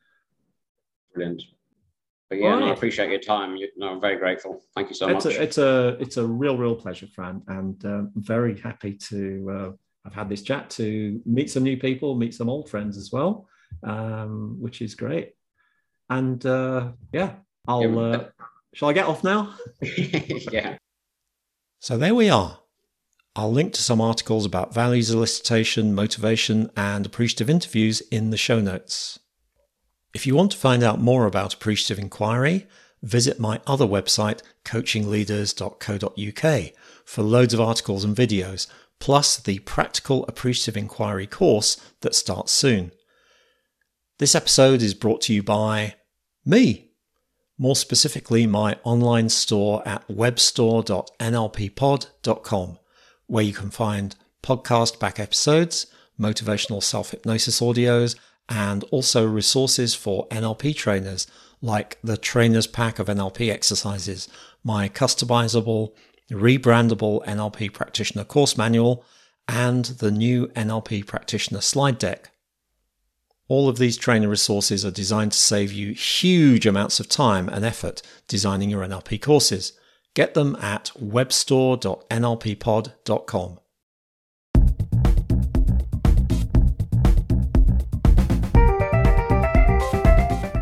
Brilliant. 1.15 1.43
But 2.29 2.41
yeah, 2.41 2.51
right. 2.51 2.61
no, 2.61 2.67
I 2.67 2.73
appreciate 2.73 3.11
your 3.11 3.21
time. 3.21 3.57
You, 3.57 3.69
no, 3.77 3.89
I'm 3.89 4.01
very 4.01 4.17
grateful. 4.17 4.63
Thank 4.75 4.89
you 4.89 4.97
so 4.97 5.09
it's 5.09 5.25
much. 5.25 5.35
A, 5.35 5.43
it's 5.43 5.59
a 5.59 5.97
it's 6.01 6.17
a 6.17 6.27
real 6.27 6.57
real 6.57 6.75
pleasure, 6.75 7.07
Fran, 7.07 7.43
and 7.47 7.85
um, 7.85 8.11
very 8.17 8.59
happy 8.59 8.95
to 8.95 9.51
uh, 9.51 9.73
have 10.05 10.15
had 10.15 10.29
this 10.29 10.43
chat 10.43 10.69
to 10.71 11.21
meet 11.25 11.51
some 11.51 11.63
new 11.63 11.77
people, 11.77 12.17
meet 12.17 12.35
some 12.35 12.49
old 12.49 12.69
friends 12.69 12.97
as 12.97 13.13
well, 13.13 13.49
um, 13.85 14.57
which 14.61 14.83
is 14.83 14.97
great. 14.97 15.35
And 16.11 16.45
uh, 16.45 16.93
yeah, 17.13 17.35
I'll. 17.69 17.83
Yeah, 17.83 18.01
uh, 18.01 18.29
shall 18.75 18.89
I 18.89 18.93
get 18.93 19.07
off 19.07 19.23
now? 19.23 19.55
yeah. 19.81 20.79
So 21.79 21.97
there 21.97 22.15
we 22.15 22.29
are. 22.29 22.59
I'll 23.37 23.53
link 23.53 23.75
to 23.75 23.83
some 23.83 24.01
articles 24.01 24.47
about 24.47 24.75
values 24.75 25.15
elicitation, 25.15 25.93
motivation, 25.93 26.71
and 26.77 27.05
appreciative 27.05 27.51
interviews 27.51 28.01
in 28.11 28.31
the 28.31 28.37
show 28.37 28.61
notes. 28.61 29.21
If 30.17 30.27
you 30.27 30.35
want 30.35 30.51
to 30.53 30.57
find 30.57 30.83
out 30.83 30.99
more 30.99 31.27
about 31.27 31.53
appreciative 31.53 32.03
inquiry, 32.03 32.67
visit 33.03 33.39
my 33.39 33.61
other 33.67 33.85
website, 33.85 34.41
coachingleaders.co.uk, 34.65 36.73
for 37.05 37.23
loads 37.23 37.53
of 37.53 37.61
articles 37.61 38.03
and 38.03 38.17
videos, 38.17 38.67
plus 38.99 39.37
the 39.37 39.59
practical 39.59 40.25
appreciative 40.25 40.75
inquiry 40.75 41.27
course 41.27 41.79
that 42.01 42.15
starts 42.15 42.51
soon. 42.51 42.93
This 44.17 44.35
episode 44.35 44.81
is 44.81 44.95
brought 44.95 45.21
to 45.21 45.35
you 45.35 45.43
by 45.43 45.97
me, 46.47 46.93
more 47.59 47.77
specifically, 47.77 48.47
my 48.47 48.79
online 48.85 49.29
store 49.29 49.87
at 49.87 50.09
webstore.nlppod.com, 50.09 52.79
where 53.27 53.45
you 53.45 53.53
can 53.53 53.69
find 53.69 54.17
podcast 54.43 54.99
back 54.99 55.21
episodes, 55.21 55.89
motivational 56.19 56.83
self 56.83 57.11
hypnosis 57.11 57.61
audios, 57.61 58.17
and 58.49 58.85
also 58.85 59.27
resources 59.27 59.95
for 59.95 60.27
NLP 60.29 60.77
trainers 60.77 61.27
like 61.63 61.99
the 62.03 62.17
Trainer's 62.17 62.67
Pack 62.67 62.99
of 62.99 63.09
NLP 63.09 63.51
exercises, 63.51 64.29
my 64.63 64.89
customizable, 64.89 65.93
rebrandable 66.31 67.25
NLP 67.25 67.73
Practitioner 67.73 68.25
course 68.25 68.57
manual, 68.57 69.05
and 69.49 69.85
the 69.87 70.11
new 70.11 70.49
NLP 70.49 71.07
Practitioner 71.07 71.61
slide 71.61 71.99
deck. 71.99 72.31
All 73.49 73.69
of 73.69 73.79
these 73.79 73.97
trainer 73.97 74.29
resources 74.29 74.85
are 74.85 74.91
designed 74.91 75.31
to 75.33 75.39
save 75.39 75.73
you 75.73 75.93
huge 75.93 76.67
amounts 76.67 76.99
of 76.99 77.09
time 77.09 77.49
and 77.49 77.65
effort 77.65 78.03
designing 78.27 78.71
your 78.71 78.83
NLP 78.83 79.23
courses. 79.23 79.73
Get 80.15 80.35
them 80.35 80.57
at 80.57 80.91
webstore.nlppod.com. 81.01 83.59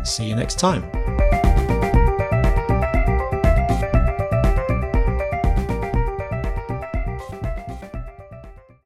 See 0.05 0.25
you 0.25 0.35
next 0.35 0.59
time. 0.59 0.94